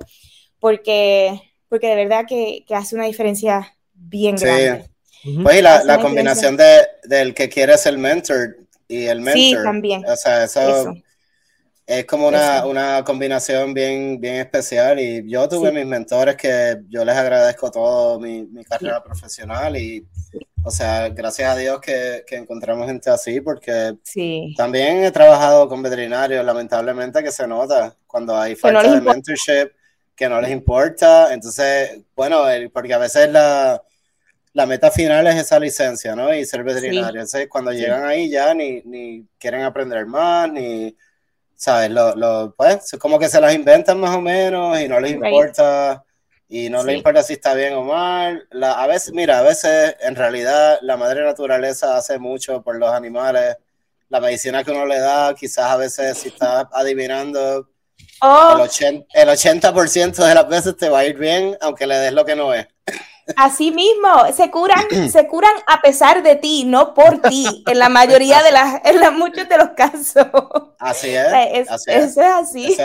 porque, 0.59 1.41
porque 1.69 1.89
de 1.89 1.97
verdad 1.97 2.27
que, 2.27 2.65
que 2.67 2.75
hace 2.75 2.95
una 2.95 3.07
diferencia 3.07 3.77
bien 3.95 4.37
grande. 4.37 4.90
Pues 5.43 5.63
la, 5.63 5.85
la 5.85 5.99
combinación 5.99 6.57
de, 6.57 6.87
del 7.05 7.35
que 7.35 7.49
quiere 7.49 7.77
ser 7.77 7.99
mentor 7.99 8.57
y 8.89 9.07
el 9.07 9.21
mentor. 9.21 9.41
Sí, 9.41 9.55
también. 9.63 10.05
O 10.07 10.17
sea, 10.17 10.45
eso, 10.45 10.95
es 11.87 12.05
como 12.07 12.29
una, 12.29 12.65
una, 12.67 13.05
combinación 13.05 13.75
bien, 13.75 14.21
bien 14.21 14.37
especial. 14.37 14.99
Y 15.01 15.29
yo 15.29 15.49
tuve 15.49 15.73
mis 15.73 15.87
mentores 15.87 16.37
que 16.37 16.79
yo 16.89 17.05
les 17.05 17.17
agradezco 17.17 17.71
todo 17.71 18.21
mi, 18.21 18.43
mi 18.47 18.65
carrera 18.65 19.03
profesional. 19.03 19.77
Y, 19.77 20.07
o 20.63 20.71
sea, 20.71 21.09
gracias 21.09 21.51
a 21.51 21.57
Dios 21.57 21.81
que, 21.81 22.25
que 22.27 22.37
encontramos 22.37 22.87
gente 22.87 23.11
así, 23.11 23.41
porque 23.41 23.97
también 24.57 25.05
he 25.05 25.11
trabajado 25.11 25.69
con 25.69 25.83
veterinarios, 25.83 26.45
lamentablemente, 26.45 27.23
que 27.23 27.33
se 27.33 27.47
nota 27.47 27.97
cuando 28.07 28.39
hay 28.39 28.55
falta 28.55 28.95
de 28.95 29.01
mentorship, 29.01 29.71
que 30.15 30.29
no 30.29 30.41
les 30.41 30.51
importa. 30.51 31.35
Entonces, 31.35 32.01
bueno, 32.15 32.45
porque 32.73 32.95
a 32.95 32.99
veces 32.99 33.31
la 33.31 33.83
la 34.53 34.67
meta 34.67 34.91
final 34.91 35.27
es 35.29 35.37
esa 35.37 35.59
licencia, 35.59 36.17
¿no? 36.17 36.35
Y 36.35 36.45
ser 36.45 36.65
veterinario. 36.65 37.21
Entonces, 37.21 37.49
cuando 37.49 37.73
llegan 37.73 38.05
ahí 38.05 38.29
ya 38.29 38.53
ni, 38.53 38.83
ni, 38.83 39.27
quieren 39.39 39.63
aprender 39.63 40.07
más, 40.07 40.51
ni, 40.51 40.97
¿sabes? 41.55 41.91
Lo, 41.91 42.17
lo, 42.17 42.55
pues, 42.57 42.97
como 42.99 43.19
que 43.19 43.29
se 43.29 43.41
las 43.41 43.55
inventan 43.55 44.01
más 44.01 44.15
o 44.17 44.21
menos 44.21 44.81
y 44.81 44.89
no 44.89 44.99
les 44.99 45.13
importa, 45.13 46.05
y 46.49 46.69
no 46.69 46.83
les 46.83 46.97
importa 46.97 47.23
si 47.23 47.35
está 47.35 47.55
bien 47.55 47.75
o 47.75 47.85
mal. 47.85 48.47
La, 48.51 48.73
a 48.83 48.87
veces, 48.89 49.13
mira, 49.13 49.39
a 49.39 49.43
veces 49.43 49.97
en 50.01 50.17
realidad 50.17 50.79
la 50.83 50.97
madre 50.97 51.25
naturaleza 51.25 51.97
hace 51.97 52.19
mucho 52.19 52.63
por 52.63 52.77
los 52.77 52.91
animales. 52.91 53.57
La 54.09 54.19
medicina 54.19 54.65
que 54.65 54.73
uno 54.73 54.85
le 54.85 54.99
da, 54.99 55.33
quizás 55.37 55.67
a 55.67 55.77
veces 55.77 56.19
si 56.19 56.29
está 56.29 56.69
adivinando, 56.73 57.71
oh. 58.21 58.53
el, 58.57 58.61
80, 58.63 59.07
el 59.15 59.29
80% 59.29 60.27
de 60.27 60.35
las 60.35 60.49
veces 60.49 60.77
te 60.77 60.89
va 60.89 61.01
a 61.01 61.05
ir 61.05 61.17
bien, 61.17 61.57
aunque 61.61 61.87
le 61.87 61.97
des 61.99 62.13
lo 62.13 62.25
que 62.25 62.35
no 62.35 62.53
es. 62.53 62.67
Así 63.37 63.71
mismo, 63.71 64.33
se 64.35 64.51
curan, 64.51 65.11
se 65.11 65.27
curan 65.27 65.55
a 65.67 65.81
pesar 65.81 66.23
de 66.23 66.37
ti, 66.37 66.65
no 66.65 66.95
por 66.95 67.21
ti, 67.23 67.65
en 67.67 67.79
la 67.79 67.89
mayoría 67.89 68.43
de 68.43 68.53
las, 68.53 68.81
en 68.85 69.19
muchos 69.19 69.49
de 69.49 69.57
los 69.57 69.71
casos. 69.71 70.27
Así 70.79 71.11
es. 71.11 71.69
Eso 71.87 71.91
es 71.91 72.19
así. 72.19 72.77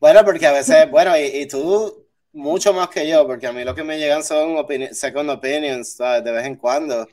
Bueno, 0.00 0.24
porque 0.24 0.46
a 0.46 0.52
veces, 0.52 0.90
bueno, 0.90 1.16
y, 1.16 1.22
y, 1.22 1.46
tú 1.46 2.02
mucho 2.32 2.72
más 2.72 2.88
que 2.88 3.06
yo, 3.06 3.26
porque 3.26 3.46
a 3.46 3.52
mí 3.52 3.62
lo 3.62 3.74
que 3.74 3.84
me 3.84 3.98
llegan 3.98 4.24
son 4.24 4.56
opini 4.56 4.88
second 4.88 5.30
opinions, 5.30 5.94
¿sabes? 5.94 6.24
De 6.24 6.32
vez 6.32 6.46
en 6.46 6.56
cuando. 6.56 7.06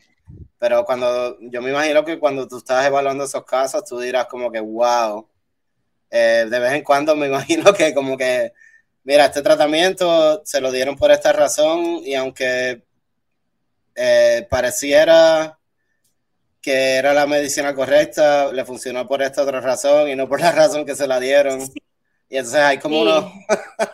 Pero 0.58 0.84
cuando, 0.86 1.38
yo 1.40 1.62
me 1.62 1.70
imagino 1.70 2.04
que 2.04 2.20
cuando 2.20 2.48
tú 2.48 2.58
estás 2.58 2.86
evaluando 2.86 3.24
esos 3.24 3.46
casos, 3.46 3.84
tú 3.86 4.00
dirás 4.00 4.26
como 4.26 4.52
que, 4.52 4.60
wow. 4.60 5.28
Eh, 6.10 6.48
de 6.50 6.60
vez 6.60 6.74
en 6.74 6.84
cuando 6.84 7.16
me 7.16 7.28
imagino 7.28 7.72
que 7.74 7.94
como 7.94 8.18
que, 8.18 8.54
mira, 9.10 9.26
este 9.26 9.42
tratamiento 9.42 10.44
se 10.46 10.62
lo 10.62 10.72
dieron 10.72 10.96
por 10.96 11.12
esta 11.12 11.34
razón 11.34 12.00
y 12.06 12.14
aunque 12.14 12.84
eh, 13.96 14.46
pareciera 14.48 15.58
que 16.62 16.98
era 16.98 17.12
la 17.16 17.26
medicina 17.26 17.74
correcta, 17.74 18.54
le 18.54 18.64
funcionó 18.66 19.08
por 19.08 19.24
esta 19.24 19.42
otra 19.42 19.62
razón 19.62 20.10
y 20.10 20.16
no 20.16 20.30
por 20.30 20.40
la 20.40 20.52
razón 20.62 20.86
que 20.86 20.96
se 20.96 21.08
la 21.08 21.20
dieron. 21.20 21.60
Y 22.30 22.38
entonces 22.38 22.62
hay 22.62 22.78
como 22.78 22.98
sí. 22.98 23.02
uno, 23.02 23.34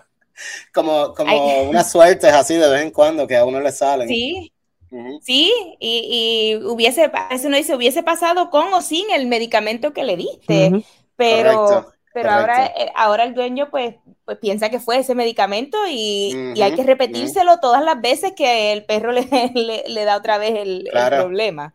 como, 0.74 1.14
como 1.14 1.62
unas 1.70 1.90
suertes 1.90 2.34
así 2.34 2.56
de 2.56 2.68
vez 2.68 2.82
en 2.82 2.92
cuando 2.92 3.26
que 3.26 3.38
a 3.38 3.46
uno 3.46 3.62
le 3.62 3.72
salen. 3.72 4.10
Sí. 4.10 4.52
Uh 4.92 4.98
-huh. 4.98 5.20
Sí, 5.22 5.50
y, 5.80 6.58
y, 6.60 6.66
hubiese, 6.66 7.10
eso 7.32 7.48
no 7.48 7.56
dice, 7.56 7.74
hubiese 7.74 8.04
pasado 8.04 8.50
con 8.50 8.74
o 8.74 8.82
sin 8.82 9.10
el 9.12 9.28
medicamento 9.28 9.94
que 9.94 10.04
le 10.04 10.18
diste, 10.18 10.68
uh 10.68 10.72
-huh. 10.74 10.86
pero, 11.16 11.66
Correcto. 11.66 11.95
Pero 12.16 12.32
ahora, 12.32 12.68
eh, 12.68 12.94
ahora 12.96 13.26
el 13.26 13.34
dueño 13.34 13.68
pues, 13.70 13.96
pues 14.24 14.38
piensa 14.38 14.70
que 14.70 14.80
fue 14.80 15.00
ese 15.00 15.16
medicamento 15.16 15.78
y, 15.86 16.32
uh 16.34 16.38
-huh. 16.38 16.58
y 16.58 16.62
hay 16.62 16.74
que 16.74 16.84
repetírselo 16.84 17.60
todas 17.60 17.84
las 17.84 18.00
veces 18.00 18.32
que 18.34 18.72
el 18.72 18.86
perro 18.86 19.12
le, 19.12 19.28
le, 19.54 19.84
le 19.86 20.06
da 20.06 20.16
otra 20.16 20.38
vez 20.38 20.54
el, 20.56 20.88
claro. 20.90 21.18
el 21.18 21.22
problema. 21.24 21.74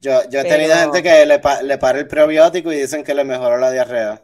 Yo, 0.00 0.26
yo 0.30 0.40
he 0.40 0.44
tenido 0.44 0.74
gente 0.74 1.02
que 1.02 1.26
le, 1.26 1.38
le 1.64 1.78
para 1.78 1.98
el 1.98 2.08
prebiótico 2.08 2.72
y 2.72 2.76
dicen 2.76 3.04
que 3.04 3.12
le 3.12 3.24
mejoró 3.24 3.58
la 3.58 3.70
diarrea. 3.70 4.22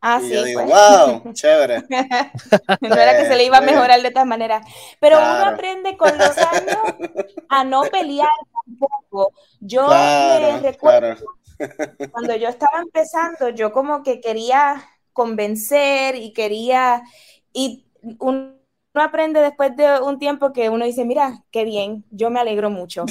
Ah, 0.00 0.20
y 0.22 0.28
sí. 0.28 0.34
yo 0.34 0.42
digo, 0.42 0.64
pues. 0.64 0.72
wow, 0.72 1.32
chévere. 1.34 1.84
no 2.80 2.94
era 2.94 3.16
que 3.18 3.26
se 3.26 3.36
le 3.36 3.44
iba 3.48 3.58
a 3.58 3.60
mejorar 3.60 4.00
de 4.00 4.10
todas 4.10 4.26
maneras. 4.26 4.66
Pero 5.00 5.18
claro. 5.18 5.36
uno 5.36 5.54
aprende 5.54 5.98
con 5.98 6.16
los 6.16 6.38
años 6.38 6.78
a 7.50 7.62
no 7.64 7.82
pelear 7.82 8.28
tampoco. 8.64 9.34
Yo 9.60 9.84
claro, 9.86 10.52
me 10.54 10.60
recuerdo 10.60 11.16
claro. 11.16 11.41
Cuando 12.10 12.36
yo 12.36 12.48
estaba 12.48 12.80
empezando, 12.80 13.50
yo 13.50 13.72
como 13.72 14.02
que 14.02 14.20
quería 14.20 14.82
convencer 15.12 16.16
y 16.16 16.32
quería. 16.32 17.02
Y 17.52 17.86
un, 18.18 18.62
uno 18.94 19.04
aprende 19.04 19.40
después 19.40 19.74
de 19.76 20.00
un 20.00 20.18
tiempo 20.18 20.52
que 20.52 20.68
uno 20.68 20.84
dice, 20.84 21.04
mira, 21.04 21.42
qué 21.50 21.64
bien, 21.64 22.04
yo 22.10 22.30
me 22.30 22.40
alegro 22.40 22.68
mucho. 22.68 23.04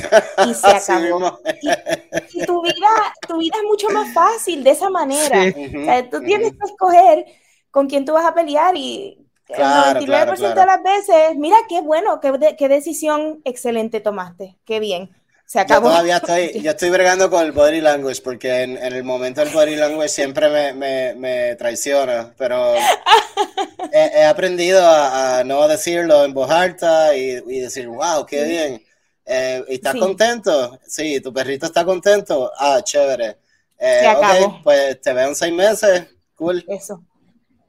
Y 0.48 0.54
se 0.54 0.68
acabó. 0.76 1.40
y, 1.62 2.42
y, 2.42 2.46
tu, 2.46 2.62
vida, 2.62 2.90
tu 3.28 3.38
vida 3.38 3.56
es 3.58 3.64
mucho 3.64 3.90
más 3.90 4.14
fácil 4.14 4.64
de 4.64 4.72
esa 4.72 4.90
manera. 4.90 5.52
Sí. 5.52 5.76
O 5.76 5.86
sea, 5.86 6.10
tú 6.10 6.22
tienes 6.22 6.52
que 6.52 6.66
escoger 6.66 7.26
con 7.72 7.88
quién 7.88 8.06
tú 8.06 8.14
vas 8.14 8.26
a 8.26 8.34
pelear 8.34 8.76
y 8.78 9.28
claro, 9.46 10.00
el 10.00 10.06
99% 10.06 10.06
claro, 10.06 10.36
claro. 10.36 10.60
de 10.60 10.66
las 10.66 10.84
veces, 10.84 11.36
mira, 11.38 11.58
qué 11.68 11.82
bueno, 11.82 12.20
qué, 12.20 12.56
qué 12.58 12.70
decisión 12.70 13.42
excelente 13.44 14.02
tomaste, 14.02 14.60
qué 14.66 14.80
bien. 14.80 15.10
Se 15.52 15.60
acabó. 15.60 15.88
Yo 15.88 15.92
todavía 15.92 16.16
estoy, 16.16 16.62
yo 16.64 16.72
estoy 16.72 16.90
bregando 16.92 17.30
con 17.30 17.44
el 17.44 17.52
body 17.52 17.82
language 17.82 18.22
porque 18.22 18.62
en, 18.62 18.78
en 18.78 18.94
el 18.94 19.04
momento 19.04 19.42
el 19.42 19.50
body 19.50 19.76
language 19.76 20.08
siempre 20.08 20.50
me, 20.50 20.72
me, 20.72 21.14
me 21.16 21.56
traiciona, 21.58 22.34
pero 22.38 22.74
he, 23.92 24.12
he, 24.14 24.24
aprendido 24.24 24.82
a, 24.82 25.40
a, 25.40 25.44
no 25.44 25.68
decirlo 25.68 26.24
en 26.24 26.34
voz 26.34 26.50
alta 26.50 27.14
y, 27.18 27.44
y 27.50 27.60
decir, 27.60 27.90
wow, 27.90 28.26
qué 28.26 28.46
bien. 28.46 28.86
Eh, 29.26 29.62
¿Y 29.68 29.74
estás 29.74 29.92
sí. 29.92 30.00
contento? 30.00 30.80
Sí, 30.88 31.20
tu 31.20 31.34
perrito 31.34 31.66
está 31.66 31.84
contento. 31.84 32.50
Ah, 32.58 32.80
chévere. 32.82 33.38
Eh, 33.78 33.98
Se 34.00 34.08
acabó. 34.08 34.46
Okay, 34.46 34.62
pues 34.64 35.02
te 35.02 35.12
veo 35.12 35.28
en 35.28 35.36
seis 35.36 35.54
meses. 35.54 36.06
Cool. 36.34 36.64
Eso. 36.66 37.04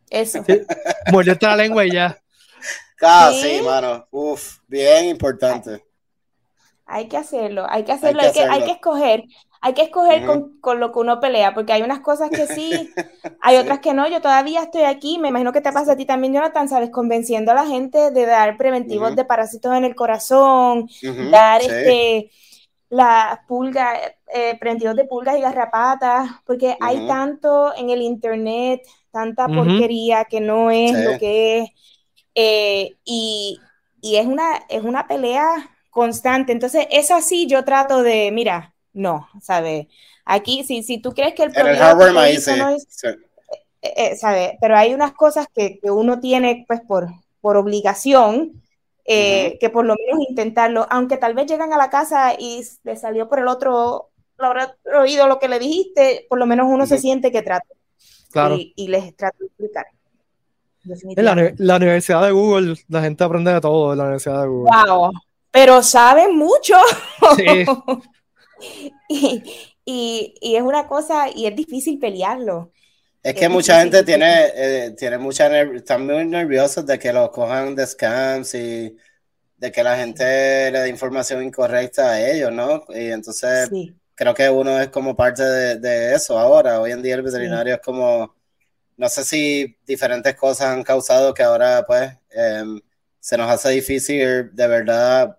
Eso. 0.09 0.45
Sí. 0.47 0.63
Morderte 1.11 1.47
la 1.47 1.57
lengua 1.57 1.85
y 1.85 1.91
ya. 1.91 2.17
Ah, 3.01 3.33
sí, 3.35 3.57
sí 3.57 3.63
mano. 3.65 4.07
Uf, 4.13 4.59
bien 4.69 5.07
importante. 5.07 5.83
Hay 6.95 7.09
que 7.09 7.17
hacerlo, 7.17 7.65
hay 7.69 7.85
que 7.85 7.93
hacerlo, 7.93 8.21
hay 8.21 8.33
que, 8.33 8.41
hay 8.41 8.47
que, 8.49 8.53
hay 8.53 8.65
que 8.65 8.71
escoger, 8.73 9.25
hay 9.63 9.73
que 9.73 9.83
escoger 9.83 10.23
uh 10.23 10.25
-huh. 10.25 10.27
con, 10.27 10.61
con, 10.61 10.81
lo 10.81 10.93
que 10.93 10.99
uno 10.99 11.21
pelea, 11.21 11.55
porque 11.55 11.73
hay 11.73 11.81
unas 11.81 12.01
cosas 12.01 12.29
que 12.29 12.47
sí, 12.47 12.71
hay 13.41 13.57
sí. 13.57 13.63
otras 13.63 13.79
que 13.79 13.95
no. 13.95 14.07
Yo 14.09 14.21
todavía 14.21 14.63
estoy 14.63 14.83
aquí, 14.83 15.19
me 15.19 15.29
imagino 15.29 15.53
que 15.53 15.63
te 15.63 15.73
pasa 15.73 15.93
a 15.93 15.97
ti 15.97 16.05
también, 16.05 16.35
Jonathan, 16.35 16.69
¿sabes? 16.69 16.91
Convenciendo 16.91 17.51
a 17.51 17.55
la 17.55 17.67
gente 17.67 18.11
de 18.11 18.27
dar 18.27 18.59
preventivos 18.59 19.11
uh 19.11 19.13
-huh. 19.15 19.17
de 19.17 19.25
parásitos 19.25 19.75
en 19.75 19.85
el 19.85 19.95
corazón, 19.95 20.81
uh 20.81 20.87
-huh. 20.87 21.31
dar 21.31 21.63
sí. 21.63 21.69
este 21.71 22.31
las 22.91 23.39
pulgas, 23.49 23.99
eh, 24.35 24.59
preventivos 24.61 24.95
de 24.95 25.07
pulgas 25.07 25.39
y 25.39 25.41
garrapatas, 25.41 26.29
porque 26.45 26.77
hay 26.79 27.07
tanto 27.07 27.75
en 27.75 27.89
el 27.89 28.03
internet, 28.03 28.83
tanta 29.11 29.49
porquería 29.49 30.27
que 30.27 30.41
no 30.43 30.71
es 30.71 30.91
sí. 30.91 31.05
lo 31.05 31.19
que 31.19 31.59
es, 31.59 31.71
eh, 32.35 32.91
y, 33.03 33.59
y 34.03 34.17
es, 34.17 34.27
una, 34.27 34.57
es 34.69 34.83
una 34.83 35.07
pelea 35.09 35.71
constante. 35.93 36.51
Entonces, 36.53 36.87
eso 36.91 37.15
así 37.15 37.47
yo 37.47 37.65
trato 37.65 38.03
de, 38.03 38.33
mira, 38.33 38.75
no, 38.95 39.29
¿sabes? 39.41 39.87
Aquí, 40.25 40.65
si, 40.65 40.83
si 40.83 40.99
tú 40.99 41.13
crees 41.13 41.35
que 41.35 41.45
el 41.45 41.53
problema 41.53 41.95
no 41.95 42.23
es, 42.25 42.45
sí. 42.89 43.07
eh, 43.83 43.93
eh, 43.97 44.17
¿sabes? 44.17 44.53
Pero 44.61 44.77
hay 44.77 44.95
unas 44.95 45.13
cosas 45.13 45.47
que, 45.55 45.79
que, 45.79 45.91
uno 45.91 46.19
tiene, 46.19 46.65
pues, 46.67 46.81
por, 46.81 47.09
por 47.41 47.57
obligación, 47.57 48.63
eh, 49.05 49.51
uh 49.53 49.55
-huh. 49.55 49.59
que 49.61 49.71
por 49.71 49.85
lo 49.85 49.95
menos 49.95 50.27
intentarlo, 50.29 50.87
aunque 50.91 51.19
tal 51.19 51.35
vez 51.35 51.47
llegan 51.47 51.73
a 51.73 51.77
la 51.77 51.91
casa 51.91 52.35
y 52.39 52.65
le 52.85 52.97
salió 52.97 53.29
por 53.29 53.41
el 53.41 53.49
otro, 53.49 54.09
lo 54.39 54.47
habrá 54.47 54.77
oído 54.99 55.29
lo 55.29 55.39
que 55.39 55.49
le 55.49 55.59
dijiste, 55.59 56.27
por 56.29 56.39
lo 56.39 56.47
menos 56.47 56.67
uno 56.69 56.85
uh 56.85 56.87
-huh. 56.87 56.89
se 56.89 56.99
siente 56.99 57.31
que 57.31 57.43
trata. 57.43 57.69
Claro. 58.31 58.55
Y, 58.55 58.73
y 58.77 58.89
les 58.89 59.15
trato 59.15 59.37
de 59.41 59.47
explicar. 59.47 59.87
En 60.85 61.25
la, 61.25 61.53
la, 61.59 61.77
Universidad 61.77 62.25
de 62.25 62.33
Google, 62.33 62.77
la 62.89 63.03
gente 63.03 63.23
aprende 63.23 63.53
de 63.53 63.61
todo 63.61 63.93
en 63.93 63.99
la 63.99 64.05
Universidad 64.05 64.43
de 64.43 64.49
Google. 64.49 64.71
Wow 64.87 65.13
pero 65.53 65.83
saben 65.83 66.37
mucho. 66.37 66.75
Sí. 67.37 67.65
y, 69.09 69.43
y, 69.85 70.35
y, 70.41 70.57
es 70.57 70.63
una 70.63 70.89
cosa, 70.89 71.29
y 71.33 71.47
es 71.47 71.55
difícil 71.55 72.01
pelearlo. 72.01 72.73
Es 73.23 73.35
que 73.35 73.45
es 73.45 73.51
mucha 73.51 73.79
gente 73.79 74.03
tiene, 74.03 74.47
eh, 74.55 74.95
tiene 74.99 75.19
mucha, 75.19 75.61
están 75.61 76.07
muy 76.07 76.25
nerviosos 76.25 76.85
de 76.85 76.99
que 76.99 77.13
los 77.13 77.31
cojan 77.31 77.77
de 77.77 77.87
scams 77.87 78.55
y 78.55 78.97
de 79.57 79.71
que 79.71 79.85
la 79.85 79.97
gente 79.97 80.71
le 80.73 80.81
dé 80.81 80.89
información 80.89 81.45
incorrecta 81.45 82.11
a 82.11 82.31
ellos, 82.31 82.51
¿no? 82.51 82.85
Y 82.89 83.11
entonces 83.13 83.69
sí. 83.69 83.95
creo 84.15 84.35
que 84.35 84.51
uno 84.51 84.81
es 84.81 84.89
como 84.89 85.15
parte 85.15 85.45
de, 85.45 85.79
de, 85.79 86.15
eso 86.15 86.37
ahora. 86.37 86.81
Hoy 86.81 86.91
en 86.91 87.03
día 87.03 87.15
el 87.15 87.23
veterinario 87.23 87.75
sí. 87.75 87.79
es 87.81 87.85
como, 87.85 88.35
no 88.97 89.09
sé 89.09 89.23
si 89.25 89.77
diferentes 89.87 90.35
cosas 90.35 90.69
han 90.69 90.83
causado 90.83 91.33
que 91.33 91.45
ahora 91.45 91.85
pues 91.87 92.11
eh, 92.31 92.65
se 93.21 93.37
nos 93.37 93.49
hace 93.49 93.71
difícil 93.71 94.51
de 94.53 94.67
verdad 94.67 95.39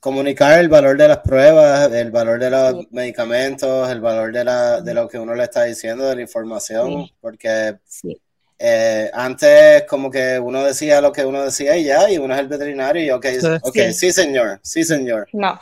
comunicar 0.00 0.58
el 0.58 0.68
valor 0.68 0.96
de 0.96 1.08
las 1.08 1.18
pruebas, 1.18 1.92
el 1.92 2.10
valor 2.10 2.40
de 2.40 2.50
los 2.50 2.72
sí. 2.72 2.88
medicamentos, 2.90 3.88
el 3.90 4.00
valor 4.00 4.32
de, 4.32 4.44
la, 4.44 4.80
de 4.80 4.94
lo 4.94 5.06
que 5.06 5.18
uno 5.18 5.34
le 5.34 5.44
está 5.44 5.64
diciendo, 5.64 6.08
de 6.08 6.16
la 6.16 6.22
información, 6.22 7.04
sí. 7.04 7.14
porque 7.20 7.76
sí. 7.86 8.20
Eh, 8.62 9.10
antes 9.14 9.84
como 9.84 10.10
que 10.10 10.38
uno 10.38 10.62
decía 10.62 11.00
lo 11.00 11.12
que 11.12 11.24
uno 11.24 11.42
decía 11.42 11.76
y 11.78 11.84
ya, 11.84 12.10
y 12.10 12.18
uno 12.18 12.34
es 12.34 12.40
el 12.40 12.48
veterinario 12.48 13.02
y 13.02 13.10
ok, 13.10 13.26
okay 13.62 13.92
sí. 13.92 14.12
señor, 14.12 14.58
sí 14.62 14.84
señor. 14.84 15.28
No. 15.32 15.58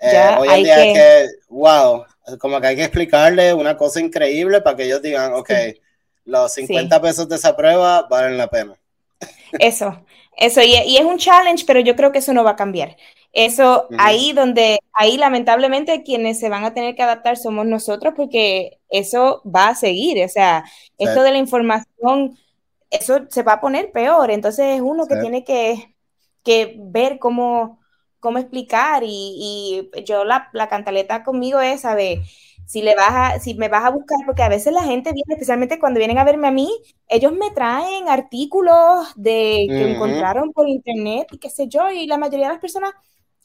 Eh, 0.00 0.36
hoy 0.38 0.48
en 0.48 0.64
día 0.64 0.76
que... 0.76 0.90
es 0.90 0.98
que, 0.98 1.28
wow, 1.48 2.04
como 2.38 2.60
que 2.60 2.68
hay 2.68 2.76
que 2.76 2.84
explicarle 2.84 3.52
una 3.54 3.76
cosa 3.76 4.00
increíble 4.00 4.60
para 4.62 4.76
que 4.76 4.84
ellos 4.84 5.02
digan, 5.02 5.32
ok, 5.34 5.50
los 6.24 6.52
50 6.54 7.00
pesos 7.00 7.28
de 7.28 7.36
esa 7.36 7.56
prueba 7.56 8.06
valen 8.08 8.36
la 8.36 8.48
pena. 8.48 8.74
Eso, 9.58 10.04
eso, 10.36 10.62
y, 10.62 10.74
y, 10.86 10.96
es 10.96 11.04
un 11.04 11.18
challenge, 11.18 11.64
pero 11.66 11.80
yo 11.80 11.94
creo 11.96 12.12
que 12.12 12.18
eso 12.18 12.32
no 12.32 12.44
va 12.44 12.52
a 12.52 12.56
cambiar. 12.56 12.96
Eso, 13.32 13.86
uh 13.88 13.92
-huh. 13.92 13.96
ahí 13.98 14.32
donde, 14.32 14.80
ahí 14.92 15.16
lamentablemente 15.16 16.02
quienes 16.02 16.40
se 16.40 16.48
van 16.48 16.64
a 16.64 16.74
tener 16.74 16.96
que 16.96 17.02
adaptar 17.02 17.36
somos 17.36 17.64
nosotros 17.64 18.14
porque 18.16 18.80
eso 18.88 19.42
va 19.44 19.68
a 19.68 19.74
seguir, 19.74 20.24
o 20.24 20.28
sea, 20.28 20.64
sí. 20.66 20.82
esto 20.98 21.22
de 21.22 21.30
la 21.30 21.38
información, 21.38 22.36
eso 22.90 23.20
se 23.28 23.42
va 23.44 23.54
a 23.54 23.60
poner 23.60 23.92
peor, 23.92 24.30
entonces 24.32 24.76
es 24.76 24.80
uno 24.80 25.04
sí. 25.04 25.10
que 25.10 25.20
tiene 25.20 25.44
que, 25.44 25.94
que 26.42 26.74
ver 26.78 27.20
cómo, 27.20 27.78
cómo 28.18 28.38
explicar 28.38 29.04
y, 29.04 29.88
y 29.94 30.04
yo 30.04 30.24
la, 30.24 30.48
la, 30.52 30.68
cantaleta 30.68 31.22
conmigo 31.22 31.60
es, 31.60 31.84
a 31.84 31.94
ver, 31.94 32.18
si 32.66 32.82
le 32.82 32.94
vas 32.96 33.10
a, 33.10 33.38
si 33.40 33.54
me 33.54 33.68
vas 33.68 33.84
a 33.84 33.90
buscar, 33.90 34.18
porque 34.26 34.42
a 34.42 34.48
veces 34.48 34.72
la 34.72 34.82
gente 34.82 35.12
viene, 35.12 35.34
especialmente 35.34 35.78
cuando 35.78 35.98
vienen 35.98 36.18
a 36.18 36.24
verme 36.24 36.48
a 36.48 36.52
mí, 36.52 36.68
ellos 37.08 37.32
me 37.32 37.50
traen 37.50 38.08
artículos 38.08 39.12
de 39.16 39.66
que 39.68 39.84
uh 39.84 39.88
-huh. 39.88 39.94
encontraron 39.94 40.52
por 40.52 40.68
internet 40.68 41.28
y 41.32 41.38
qué 41.38 41.50
sé 41.50 41.68
yo, 41.68 41.90
y 41.90 42.06
la 42.06 42.18
mayoría 42.18 42.46
de 42.46 42.54
las 42.54 42.60
personas 42.60 42.92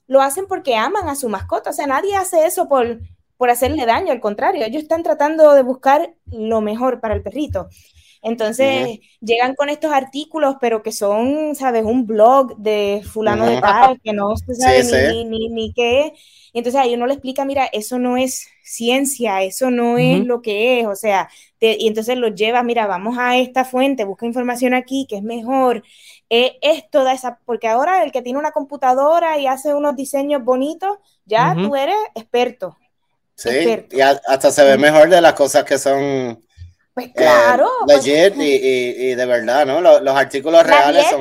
lo 0.08 0.22
hacen 0.22 0.46
porque 0.48 0.76
aman 0.76 1.08
a 1.08 1.15
su 1.15 1.30
mascota. 1.30 1.70
O 1.70 1.74
sea, 1.74 1.88
nadie 1.88 2.15
hace 2.15 2.46
eso 2.46 2.68
por, 2.68 3.00
por 3.38 3.50
hacerle 3.50 3.86
daño, 3.86 4.12
al 4.12 4.20
contrario, 4.20 4.65
ellos 4.65 4.84
están 4.84 5.04
tratando 5.04 5.54
de 5.54 5.63
buscar 5.63 6.13
lo 6.26 6.62
mejor 6.62 7.00
para 7.02 7.13
el 7.13 7.22
perrito. 7.22 7.68
Entonces 8.22 9.00
llegan 9.22 9.54
con 9.54 9.70
estos 9.70 9.94
artículos, 9.94 10.56
pero 10.60 10.82
que 10.82 10.91
son, 10.91 11.54
¿sabes? 11.54 11.84
Un 11.84 12.08
blog 12.08 12.58
de 12.58 13.04
fulano 13.06 13.46
de 13.46 13.62
tal, 13.62 14.02
que 14.02 14.13
no 14.13 14.36
se 14.36 14.56
sabe 14.56 15.13
ni, 15.13 15.26
Ni, 15.26 15.50
ni, 15.50 15.74
qué. 15.74 16.12
Y 16.52 16.58
entonces 16.58 16.82
ahí 16.82 16.96
uno 16.96 17.06
le 17.06 17.13
explica, 17.13 17.46
mira, 17.46 17.65
eso 17.72 18.00
no 18.00 18.18
es 18.18 18.48
ciencia, 18.63 19.44
eso 19.44 19.70
no 19.70 20.00
es 20.00 20.26
lo 20.26 20.41
que 20.41 20.80
es, 20.80 20.88
o 20.88 20.96
sea, 20.96 21.30
y 21.60 21.88
entonces 21.88 22.18
lo 22.18 22.30
lleva, 22.30 22.63
mira, 22.63 22.88
vamos 22.88 23.18
a 23.20 23.38
esta 23.38 23.63
fuente, 23.63 24.06
busca 24.06 24.26
información 24.26 24.74
aquí, 24.74 25.06
que 25.08 25.18
es 25.18 25.24
mejor. 25.24 25.84
Eh, 26.30 26.58
es 26.62 26.90
toda 26.90 27.14
esa, 27.14 27.40
porque 27.46 27.68
ahora 27.68 28.04
el 28.04 28.12
que 28.12 28.22
tiene 28.22 28.40
una 28.40 28.52
computadora 28.52 29.38
y 29.38 29.48
hace 29.48 29.74
unos 29.74 29.96
diseños 29.96 30.44
bonitos, 30.44 30.98
ya 31.26 31.54
tú 31.56 31.76
eres 31.76 31.96
experto. 32.16 32.78
Sí, 33.36 33.50
y 33.92 34.02
hasta 34.02 34.52
se 34.52 34.64
ve 34.64 34.78
mejor 34.78 35.10
de 35.10 35.22
las 35.22 35.34
cosas 35.34 35.64
que 35.66 35.78
son 35.78 36.42
pues 36.96 37.12
claro. 37.14 37.66
Eh, 37.68 37.84
pues, 37.86 38.06
legit 38.06 38.38
y, 38.38 39.10
y, 39.10 39.16
de 39.16 39.26
verdad, 39.26 39.66
¿no? 39.66 39.82
Los, 39.82 40.02
los 40.02 40.16
artículos 40.16 40.66
reales 40.66 41.06
son. 41.10 41.20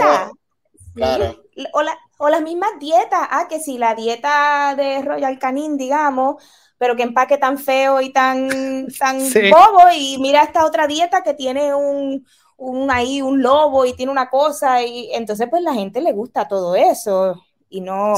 Claro. 0.94 1.42
O, 1.72 1.82
la, 1.82 1.98
o, 2.18 2.28
las 2.28 2.42
mismas 2.42 2.70
dietas. 2.78 3.26
Ah, 3.28 3.48
que 3.50 3.58
si 3.58 3.76
la 3.76 3.96
dieta 3.96 4.74
de 4.76 5.02
Royal 5.02 5.36
Canin, 5.40 5.76
digamos, 5.76 6.40
pero 6.78 6.94
que 6.94 7.02
empaque 7.02 7.38
tan 7.38 7.58
feo 7.58 8.00
y 8.00 8.12
tan, 8.12 8.86
tan 8.96 9.18
bobo. 9.50 9.90
Y 9.92 10.18
mira 10.18 10.44
esta 10.44 10.64
otra 10.64 10.86
dieta 10.86 11.24
que 11.24 11.34
tiene 11.34 11.74
un, 11.74 12.24
un 12.56 12.90
ahí, 12.90 13.22
un 13.22 13.42
lobo 13.42 13.84
y 13.84 13.94
tiene 13.94 14.12
una 14.12 14.30
cosa. 14.30 14.82
Y 14.82 15.12
entonces, 15.14 15.48
pues 15.50 15.62
la 15.62 15.74
gente 15.74 16.00
le 16.00 16.12
gusta 16.12 16.48
todo 16.48 16.74
eso. 16.76 17.42
Y 17.68 17.80
no, 17.80 18.14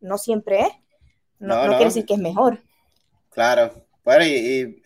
no 0.00 0.18
siempre 0.18 0.60
es. 0.60 0.72
No, 1.38 1.66
no, 1.66 1.68
quiere 1.70 1.86
decir 1.86 2.06
que 2.06 2.14
es 2.14 2.20
mejor. 2.20 2.60
Claro. 3.30 3.72
Bueno, 4.04 4.24
y 4.24 4.82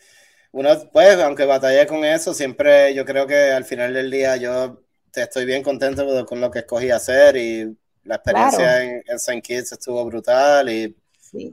uno, 0.52 0.70
pues, 0.92 1.18
aunque 1.20 1.44
batallé 1.44 1.86
con 1.86 2.04
eso, 2.04 2.34
siempre 2.34 2.92
yo 2.94 3.04
creo 3.04 3.26
que 3.26 3.52
al 3.52 3.64
final 3.64 3.94
del 3.94 4.10
día 4.10 4.36
yo 4.36 4.82
estoy 5.14 5.44
bien 5.44 5.62
contento 5.62 6.26
con 6.26 6.40
lo 6.40 6.50
que 6.50 6.60
escogí 6.60 6.90
hacer 6.90 7.36
y 7.36 7.76
la 8.04 8.16
experiencia 8.16 8.82
en, 8.82 9.02
en 9.06 9.16
St. 9.16 9.42
Kitts 9.42 9.72
estuvo 9.72 10.04
brutal 10.04 10.68
y 10.68 10.96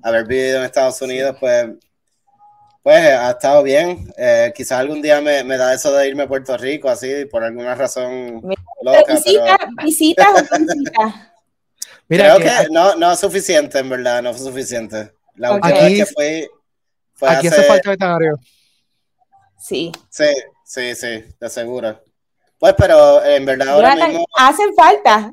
haber 0.02 0.26
vivido 0.26 0.60
en 0.60 0.66
Estados 0.66 1.02
Unidos, 1.02 1.38
pues, 1.40 1.68
pues 2.88 3.06
ha 3.06 3.32
estado 3.32 3.64
bien. 3.64 4.14
Eh, 4.16 4.54
quizás 4.56 4.80
algún 4.80 5.02
día 5.02 5.20
me, 5.20 5.44
me, 5.44 5.58
da 5.58 5.74
eso 5.74 5.92
de 5.92 6.08
irme 6.08 6.24
a 6.24 6.28
Puerto 6.30 6.56
Rico, 6.56 6.88
así, 6.88 7.26
por 7.26 7.44
alguna 7.44 7.76
razón 7.76 8.42
loca. 8.82 9.14
Visita, 9.14 9.58
visita 9.84 10.30
o 10.32 10.58
visita. 10.58 11.34
Mira, 12.08 12.36
creo 12.36 12.40
que, 12.40 12.70
no, 12.72 12.96
no 12.96 13.12
es 13.12 13.20
suficiente, 13.20 13.80
en 13.80 13.90
verdad, 13.90 14.24
no 14.24 14.34
fue 14.34 14.46
suficiente. 14.46 15.12
La 15.36 15.52
última 15.52 15.74
vez 15.74 15.98
que 15.98 16.06
fui 16.06 16.50
fue 17.14 17.30
aquí 17.30 17.48
hace, 17.48 17.60
hace 17.60 17.68
falta 17.68 17.90
veterinario. 17.90 18.40
Sí. 19.60 19.92
Sí, 20.10 20.34
sí, 20.64 20.96
sí, 20.96 21.26
de 21.42 21.50
seguro. 21.50 22.02
Pues, 22.58 22.74
pero 22.78 23.22
en 23.26 23.44
verdad 23.44 23.68
ahora 23.68 23.96
mismo... 23.98 24.26
Hacen 24.38 24.74
falta. 24.74 25.30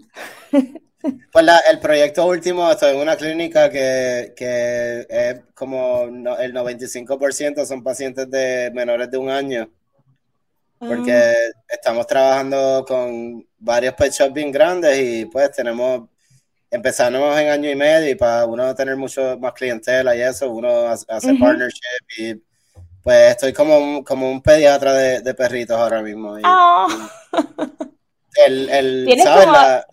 Pues 1.33 1.47
el 1.71 1.79
proyecto 1.81 2.27
último, 2.27 2.71
estoy 2.71 2.95
en 2.95 3.01
una 3.01 3.17
clínica 3.17 3.69
que, 3.69 4.33
que 4.37 5.07
es 5.09 5.41
como 5.55 6.05
el 6.05 6.55
95% 6.55 7.67
son 7.67 7.83
pacientes 7.83 8.31
de 8.31 8.71
menores 8.73 9.11
de 9.11 9.19
un 9.19 9.29
año. 9.29 9.69
Porque 10.79 11.13
ah. 11.13 11.35
estamos 11.69 12.07
trabajando 12.07 12.85
con 12.87 13.47
varios 13.59 13.95
pet 13.95 14.13
shops 14.13 14.33
bien 14.33 14.51
grandes 14.51 14.99
y 14.99 15.27
pues 15.27 15.51
tenemos, 15.53 16.09
empezamos 16.71 17.39
en 17.39 17.49
año 17.49 17.71
y 17.71 17.77
medio 17.77 18.11
y 18.11 18.15
para 18.15 18.47
uno 18.47 18.75
tener 18.75 18.97
mucho 18.97 19.39
más 19.39 19.53
clientela 19.53 20.15
y 20.17 20.23
eso, 20.23 20.51
uno 20.51 20.89
hace 20.89 21.35
partnership 21.39 22.05
y 22.19 22.35
pues 23.03 23.33
estoy 23.33 23.53
como 23.53 23.79
un, 23.79 24.05
como 24.05 24.31
un 24.31 24.43
pediatra 24.43 24.95
de, 24.95 25.35
perritos 25.35 25.79
ahora 25.79 26.01
mismo. 26.01 26.37
Oh. 26.45 26.87
El, 28.47 28.69
el 28.69 29.21
¿sabes? 29.23 29.85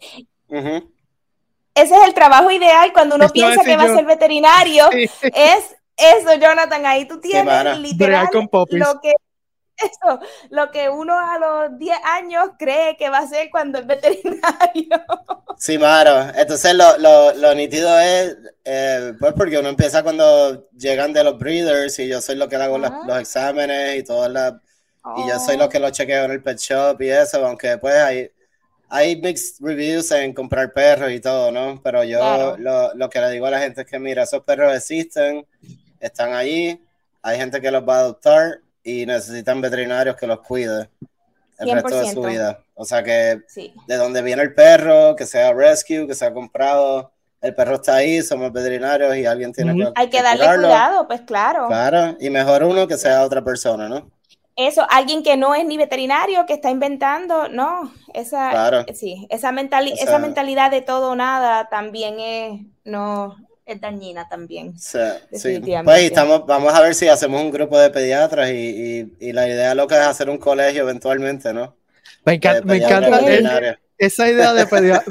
Ese 1.82 1.96
es 1.96 2.04
el 2.06 2.14
trabajo 2.14 2.52
ideal 2.52 2.94
cuando 2.94 3.16
uno 3.16 3.30
piensa 3.30 3.64
que 3.64 3.78
va 3.78 3.84
a 3.84 3.96
ser 3.96 4.06
veterinario. 4.06 4.90
Es 4.92 5.76
eso, 5.98 6.34
Jonathan. 6.40 6.86
Ahí 6.86 7.06
tú 7.06 7.20
tienes 7.20 7.80
literal 7.80 8.30
lo 8.34 9.02
que 9.02 9.14
eso, 9.82 10.20
lo 10.50 10.72
que 10.72 10.90
uno 10.90 11.18
a 11.18 11.38
los 11.38 11.80
10 11.80 11.98
años 12.04 12.52
cree 12.58 12.96
que 12.98 13.10
va 13.10 13.20
a 13.20 13.28
ser 13.28 13.50
cuando 13.50 13.80
es 13.80 13.88
veterinario. 13.88 14.42
Sí, 15.58 15.78
Maro. 15.78 16.32
Entonces 16.36 16.74
lo, 16.74 16.98
lo, 16.98 17.36
lo 17.36 17.54
nítido 17.54 18.00
es, 18.00 18.36
eh, 18.66 19.14
pues 19.20 19.34
porque 19.34 19.60
uno 19.60 19.70
empieza 19.70 20.02
cuando 20.02 20.68
llegan 20.72 21.14
de 21.14 21.24
los 21.24 21.38
breeders 21.38 22.00
y 22.00 22.08
yo 22.08 22.20
soy 22.20 22.36
lo 22.36 22.50
que 22.50 22.56
hago 22.56 22.80
los, 22.80 22.90
ah. 22.90 23.20
exámenes 23.20 24.00
y 24.00 24.04
todas 24.04 24.32
las... 24.32 24.54
Y 25.18 25.30
yo 25.30 25.40
soy 25.40 25.58
lo 25.58 25.66
oh. 25.66 25.70
que 25.70 25.80
lo 25.80 25.92
chequeo 25.92 26.26
en 26.26 26.32
el 26.32 26.42
pet 26.42 26.58
shop 26.58 27.00
y 27.04 27.10
eso, 27.12 27.46
aunque 27.46 27.70
después 27.70 27.94
hay, 27.94 28.32
hay 28.94 29.16
mixed 29.16 29.56
reviews 29.62 30.12
en 30.12 30.34
comprar 30.34 30.74
perros 30.74 31.12
y 31.12 31.22
todo, 31.22 31.50
¿no? 31.50 31.82
Pero 31.82 32.04
yo 32.04 32.58
lo, 32.58 32.94
lo 32.94 33.10
que 33.10 33.22
le 33.22 33.32
digo 33.32 33.46
a 33.46 33.52
la 33.52 33.60
gente 33.60 33.82
es 33.82 33.88
que, 33.88 33.98
mira, 33.98 34.24
esos 34.24 34.44
perros 34.44 34.76
existen, 34.76 35.48
están 36.02 36.34
allí, 36.34 36.78
hay 37.22 37.38
gente 37.38 37.62
que 37.62 37.72
los 37.72 37.88
va 37.88 37.96
a 37.96 38.00
adoptar 38.02 38.60
y 38.84 39.06
necesitan 39.06 39.62
veterinarios 39.62 40.18
que 40.18 40.28
los 40.28 40.42
cuiden 40.42 40.90
el 41.58 41.72
resto 41.72 42.00
de 42.00 42.12
su 42.12 42.22
vida. 42.22 42.60
O 42.76 42.84
sea 42.84 43.02
que 43.02 43.42
de 43.88 43.96
donde 43.96 44.22
viene 44.22 44.42
el 44.42 44.54
perro, 44.54 45.16
que 45.16 45.26
sea 45.26 45.54
rescue, 45.54 46.06
que 46.06 46.16
sea 46.16 46.34
comprado, 46.34 47.14
el 47.40 47.56
perro 47.56 47.76
está 47.76 47.96
ahí, 47.96 48.22
somos 48.22 48.52
veterinarios 48.52 49.16
y 49.16 49.26
alguien 49.26 49.54
tiene 49.54 49.74
que. 49.74 49.90
Hay 49.96 50.10
que 50.10 50.22
darle 50.22 50.46
cuidado, 50.46 51.08
pues 51.08 51.22
claro. 51.22 51.68
Claro, 51.68 52.18
y 52.20 52.30
mejor 52.30 52.64
uno 52.64 52.88
que 52.88 52.98
sea 52.98 53.24
otra 53.24 53.42
persona, 53.42 53.88
¿no? 53.88 54.12
Eso, 54.68 54.86
alguien 54.90 55.24
que 55.24 55.38
no 55.38 55.56
es 55.56 55.66
ni 55.66 55.78
veterinario, 55.78 56.46
que 56.46 56.54
está 56.54 56.70
inventando, 56.70 57.50
no, 57.50 57.94
esa, 58.14 58.86
sí, 58.94 59.28
esa, 59.30 59.52
esa 59.52 60.20
mentalidad 60.20 60.72
de 60.72 60.82
todo 60.82 61.12
o 61.12 61.16
nada 61.16 61.70
también 61.70 62.20
es, 62.20 62.62
no, 62.84 63.36
es 63.66 63.80
dañina 63.80 64.28
también. 64.28 64.78
Sí, 64.78 65.00
sí. 65.34 65.62
Pues 65.84 66.04
estamos, 66.04 66.46
vamos 66.46 66.74
a 66.74 66.82
ver 66.82 66.96
si 66.96 67.08
hacemos 67.08 67.42
un 67.42 67.52
grupo 67.52 67.78
de 67.78 67.90
pediatras 67.90 68.52
y, 68.52 69.16
y, 69.20 69.34
la 69.34 69.48
idea 69.48 69.76
loca 69.76 69.96
es 70.00 70.08
hacer 70.08 70.30
un 70.30 70.38
colegio 70.38 70.84
eventualmente, 70.84 71.54
¿no? 71.54 71.76
Me, 72.26 72.34
encanta, 72.34 72.66
me 72.66 72.78
encanta 72.78 73.80
esa 74.02 74.28
idea 74.28 74.52
de, 74.54 74.66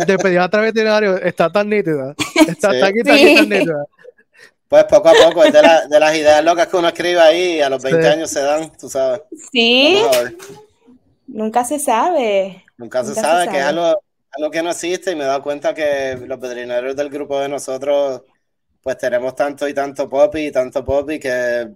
de, 0.04 0.18
pediatra 0.18 0.62
veterinario 0.62 1.16
está 1.18 1.50
tan 1.50 1.68
nítida. 1.68 2.12
Está 2.48 2.70
tan, 2.70 2.92
nítida. 2.92 3.86
Pues 4.70 4.84
poco 4.84 5.08
a 5.08 5.14
poco, 5.14 5.42
es 5.42 5.52
de, 5.52 5.62
de, 5.88 5.98
las 5.98 6.14
ideas 6.14 6.44
locas 6.44 6.68
que 6.68 6.76
uno 6.76 6.86
escribe 6.86 7.18
ahí 7.18 7.56
y 7.56 7.60
a 7.60 7.68
los 7.68 7.82
20 7.82 8.06
años 8.06 8.30
se 8.30 8.40
dan, 8.40 8.70
tú 8.78 8.88
sabes. 8.88 9.22
Sí. 9.50 10.00
Nunca 11.26 11.64
se 11.64 11.80
sabe. 11.80 12.64
Nunca 12.78 13.02
se, 13.02 13.16
sabe, 13.16 13.48
que 13.48 13.58
es 13.58 13.64
algo, 13.64 14.00
algo 14.30 14.50
que 14.52 14.62
no 14.62 14.70
existe 14.70 15.10
y 15.10 15.16
me 15.16 15.24
he 15.24 15.26
dado 15.26 15.42
cuenta 15.42 15.74
que 15.74 16.16
los 16.24 16.38
veterinarios 16.38 16.94
del 16.94 17.10
grupo 17.10 17.40
de 17.40 17.48
nosotros 17.48 18.22
pues 18.80 18.96
tenemos 18.96 19.34
tanto 19.34 19.66
y 19.66 19.74
tanto 19.74 20.08
poppy 20.08 20.46
y 20.46 20.52
tanto 20.52 20.84
poppy 20.84 21.18
que 21.18 21.68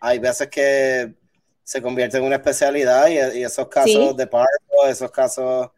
hay 0.00 0.18
veces 0.18 0.48
que 0.48 1.14
se 1.62 1.80
convierte 1.80 2.18
en 2.18 2.24
una 2.24 2.34
especialidad 2.34 3.06
y, 3.06 3.44
esos 3.44 3.68
casos 3.68 4.16
de 4.16 4.26
parto, 4.26 4.88
esos 4.88 5.12
casos 5.12 5.70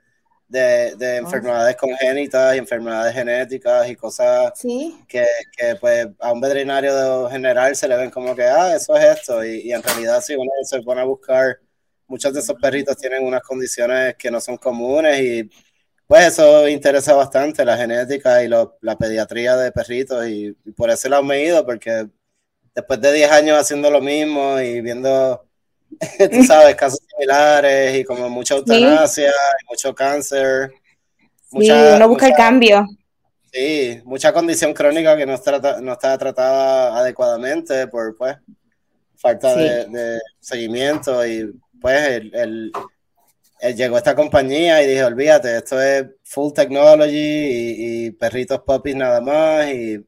de, 0.52 0.94
de 0.96 1.06
ah. 1.06 1.16
enfermedades 1.16 1.76
congénitas 1.76 2.54
y 2.54 2.58
enfermedades 2.58 3.14
genéticas 3.14 3.88
y 3.88 3.96
cosas 3.96 4.52
que, 5.08 5.26
que, 5.56 5.76
pues 5.80 6.08
a 6.20 6.32
un 6.32 6.40
veterinario 6.40 7.28
general 7.30 7.74
se 7.74 7.88
le 7.88 7.96
ven 7.96 8.10
como 8.10 8.36
que, 8.36 8.44
ah, 8.44 8.76
eso 8.76 8.94
es 8.96 9.18
esto, 9.18 9.44
y, 9.44 9.62
y 9.62 9.72
en 9.72 9.82
realidad 9.82 10.20
si 10.20 10.34
uno 10.34 10.50
se 10.64 10.82
pone 10.82 11.00
a 11.00 11.04
buscar, 11.04 11.58
muchos 12.06 12.34
de 12.34 12.40
esos 12.40 12.56
perritos 12.60 12.96
tienen 12.96 13.24
unas 13.24 13.42
condiciones 13.42 14.14
que 14.16 14.30
no 14.30 14.40
son 14.40 14.58
comunes 14.58 15.18
y 15.20 15.50
pues 16.06 16.26
eso 16.26 16.68
interesa 16.68 17.14
bastante, 17.14 17.64
la 17.64 17.76
genética 17.78 18.44
y 18.44 18.48
la 18.48 18.98
pediatría 18.98 19.56
de 19.56 19.72
perritos, 19.72 20.28
y, 20.28 20.52
por 20.76 20.90
eso 20.90 21.08
lo 21.08 21.32
he 21.32 21.44
ido, 21.46 21.64
porque 21.64 22.06
después 22.74 23.00
de 23.00 23.12
10 23.12 23.32
años 23.32 23.58
haciendo 23.58 23.90
lo 23.90 24.02
mismo 24.02 24.60
y 24.60 24.82
viendo, 24.82 25.46
tú 26.30 26.44
sabes, 26.44 26.74
casos 26.76 27.00
similares 27.08 27.98
y 27.98 28.04
como 28.04 28.28
mucha 28.28 28.54
eutanasia, 28.54 29.32
mucho 29.68 29.94
cáncer. 29.94 30.72
Mucha, 31.50 31.96
uno 31.96 32.08
busca 32.08 32.26
el 32.26 32.34
cambio. 32.34 32.86
Sí, 33.52 34.00
mucha 34.04 34.32
condición 34.32 34.72
crónica 34.72 35.16
que 35.16 35.26
no 35.26 35.34
está, 35.34 35.80
no 35.80 35.92
está 35.92 36.16
tratada 36.16 36.98
adecuadamente 36.98 37.86
por 37.86 38.16
pues, 38.16 38.36
falta 39.16 39.54
de, 39.54 40.18
seguimiento 40.40 41.26
y 41.26 41.52
pues 41.80 42.22
el 42.32 42.72
eh, 43.64 43.74
llegó 43.74 43.96
esta 43.96 44.16
compañía 44.16 44.82
y 44.82 44.88
dije, 44.88 45.04
olvídate, 45.04 45.56
esto 45.56 45.80
es 45.80 46.04
full 46.24 46.52
technology 46.52 48.06
y, 48.06 48.10
perritos 48.10 48.60
puppies 48.62 48.96
nada 48.96 49.20
más 49.20 49.68
y 49.68 50.04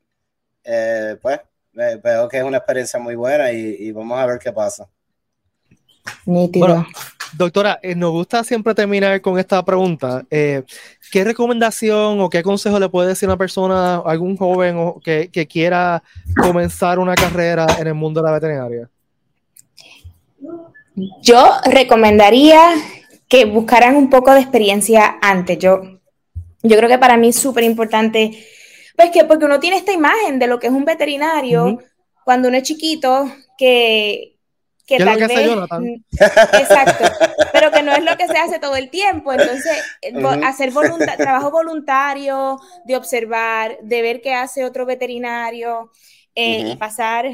eh, 0.64 1.16
pues 1.22 1.38
veo 1.72 2.28
que 2.28 2.38
es 2.38 2.42
una 2.42 2.56
experiencia 2.56 2.98
muy 2.98 3.14
buena 3.14 3.52
y, 3.52 3.92
vamos 3.92 4.18
a 4.18 4.26
ver 4.26 4.40
qué 4.40 4.52
pasa. 4.52 4.88
Bueno, 6.24 6.86
doctora, 7.36 7.78
eh, 7.82 7.94
nos 7.94 8.10
gusta 8.12 8.44
siempre 8.44 8.74
terminar 8.74 9.20
con 9.20 9.38
esta 9.38 9.64
pregunta. 9.64 10.24
¿Qué 10.30 11.24
recomendación 11.24 12.20
o 12.20 12.28
qué 12.28 12.42
consejo 12.42 12.78
le 12.78 12.88
puede 12.88 13.08
decir 13.08 13.28
a 13.28 13.32
una 13.32 13.38
persona, 13.38 13.96
algún 13.96 14.36
joven 14.36 14.94
que, 15.02 15.28
que 15.32 15.46
quiera 15.46 16.02
comenzar 16.36 16.98
una 16.98 17.14
carrera 17.14 17.66
en 17.78 17.86
el 17.86 17.94
mundo 17.94 18.20
de 18.20 18.26
la 18.26 18.34
veterinaria? 18.34 18.88
Yo 21.22 21.50
recomendaría 21.64 22.74
que 23.28 23.44
buscaran 23.46 23.96
un 23.96 24.10
poco 24.10 24.32
de 24.32 24.40
experiencia 24.40 25.18
antes. 25.20 25.58
Yo, 25.58 25.82
yo 26.62 26.76
creo 26.76 26.88
que 26.88 26.98
para 26.98 27.16
mí 27.16 27.28
es 27.28 27.36
súper 27.36 27.64
importante, 27.64 28.44
pues 28.96 29.10
que 29.10 29.24
porque 29.24 29.44
uno 29.44 29.58
tiene 29.58 29.76
esta 29.76 29.92
imagen 29.92 30.38
de 30.38 30.46
lo 30.46 30.58
que 30.58 30.68
es 30.68 30.72
un 30.72 30.84
veterinario 30.84 31.78
cuando 32.24 32.48
uno 32.48 32.56
es 32.56 32.62
chiquito, 32.62 33.28
que, 33.58 34.33
que 34.86 34.98
tal 34.98 35.18
vez... 35.18 35.30
Exacto, 36.20 37.04
pero 37.52 37.70
que 37.70 37.82
no 37.82 37.92
es 37.92 38.04
lo 38.04 38.16
que 38.16 38.26
se 38.26 38.36
hace 38.36 38.58
todo 38.58 38.76
el 38.76 38.90
tiempo. 38.90 39.32
Entonces, 39.32 39.82
hacer 40.44 40.72
trabajo 41.16 41.50
voluntario, 41.50 42.58
de 42.84 42.96
observar, 42.96 43.78
de 43.82 44.02
ver 44.02 44.20
qué 44.20 44.34
hace 44.34 44.64
otro 44.64 44.86
veterinario 44.86 45.90
eh, 46.34 46.70
y 46.72 46.76
pasar 46.76 47.26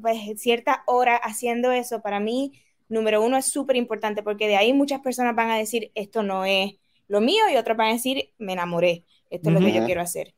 pues, 0.00 0.18
cierta 0.40 0.82
hora 0.86 1.16
haciendo 1.16 1.70
eso, 1.70 2.00
para 2.00 2.20
mí, 2.20 2.52
número 2.88 3.22
uno, 3.22 3.36
es 3.36 3.46
súper 3.46 3.76
importante 3.76 4.22
porque 4.22 4.48
de 4.48 4.56
ahí 4.56 4.72
muchas 4.72 5.00
personas 5.00 5.34
van 5.34 5.50
a 5.50 5.56
decir, 5.56 5.92
esto 5.94 6.22
no 6.22 6.44
es 6.44 6.72
lo 7.08 7.20
mío 7.20 7.44
y 7.52 7.56
otros 7.56 7.76
van 7.76 7.88
a 7.88 7.92
decir, 7.92 8.30
me 8.38 8.54
enamoré, 8.54 9.04
esto 9.30 9.50
es 9.50 9.54
lo 9.54 9.60
que 9.60 9.72
yo 9.72 9.84
quiero 9.84 10.00
hacer. 10.00 10.34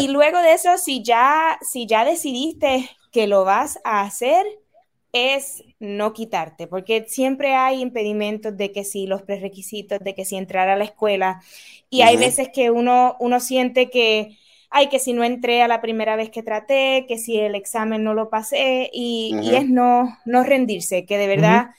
Y 0.00 0.08
luego 0.08 0.38
de 0.40 0.52
eso, 0.52 0.76
si 0.78 1.02
ya, 1.02 1.58
si 1.62 1.86
ya 1.86 2.04
decidiste 2.04 2.88
que 3.10 3.26
lo 3.26 3.44
vas 3.44 3.78
a 3.84 4.02
hacer, 4.02 4.44
es 5.34 5.64
no 5.78 6.12
quitarte, 6.12 6.66
porque 6.66 7.04
siempre 7.08 7.54
hay 7.54 7.80
impedimentos 7.80 8.56
de 8.56 8.72
que 8.72 8.84
si 8.84 9.06
los 9.06 9.22
prerequisitos, 9.22 10.00
de 10.00 10.14
que 10.14 10.24
si 10.24 10.36
entrar 10.36 10.68
a 10.68 10.76
la 10.76 10.84
escuela, 10.84 11.42
y 11.90 12.02
hay 12.02 12.16
veces 12.16 12.48
que 12.52 12.70
uno, 12.70 13.16
uno 13.20 13.40
siente 13.40 13.90
que, 13.90 14.36
ay, 14.70 14.88
que 14.88 14.98
si 14.98 15.12
no 15.12 15.24
entré 15.24 15.62
a 15.62 15.68
la 15.68 15.80
primera 15.80 16.16
vez 16.16 16.30
que 16.30 16.42
traté, 16.42 17.06
que 17.08 17.18
si 17.18 17.38
el 17.38 17.54
examen 17.54 18.04
no 18.04 18.14
lo 18.14 18.30
pasé, 18.30 18.90
y, 18.92 19.34
es 19.52 19.68
no, 19.68 20.18
no 20.24 20.42
rendirse, 20.42 21.06
que 21.06 21.18
de 21.18 21.26
verdad 21.26 21.70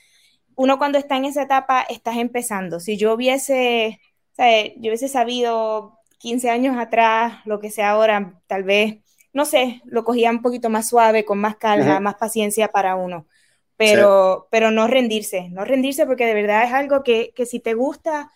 uno 0.56 0.80
cuando 0.80 0.98
está 0.98 1.18
en 1.18 1.26
esa 1.26 1.44
etapa 1.44 1.82
estás 1.82 2.18
empezando. 2.18 2.80
Si 2.80 2.98
yo 2.98 3.14
hubiese, 3.14 4.02
yo 4.38 4.90
hubiese 4.90 5.08
sabido 5.08 6.00
15 6.18 6.50
años 6.50 6.78
atrás 6.78 7.46
lo 7.46 7.60
que 7.60 7.70
sé 7.72 7.84
ahora, 7.84 8.42
tal 8.48 8.64
vez, 8.64 8.98
no 9.34 9.46
sé, 9.46 9.82
lo 9.86 10.04
cogía 10.04 10.32
un 10.32 10.42
poquito 10.42 10.70
más 10.70 10.88
suave, 10.88 11.26
con 11.26 11.40
más 11.40 11.58
calma, 11.58 12.00
más 12.00 12.16
paciencia 12.16 12.70
para 12.70 12.96
uno. 12.96 13.28
Pero, 13.76 14.48
pero 14.50 14.72
no 14.72 14.88
rendirse, 14.88 15.50
no 15.50 15.64
rendirse 15.64 16.08
porque 16.08 16.26
de 16.26 16.34
verdad 16.34 16.64
es 16.64 16.74
algo 16.74 17.04
que, 17.04 17.32
que 17.36 17.46
si 17.46 17.60
te 17.60 17.76
gusta, 17.76 18.32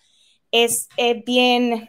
es, 0.52 0.88
es 0.96 1.24
bien, 1.24 1.88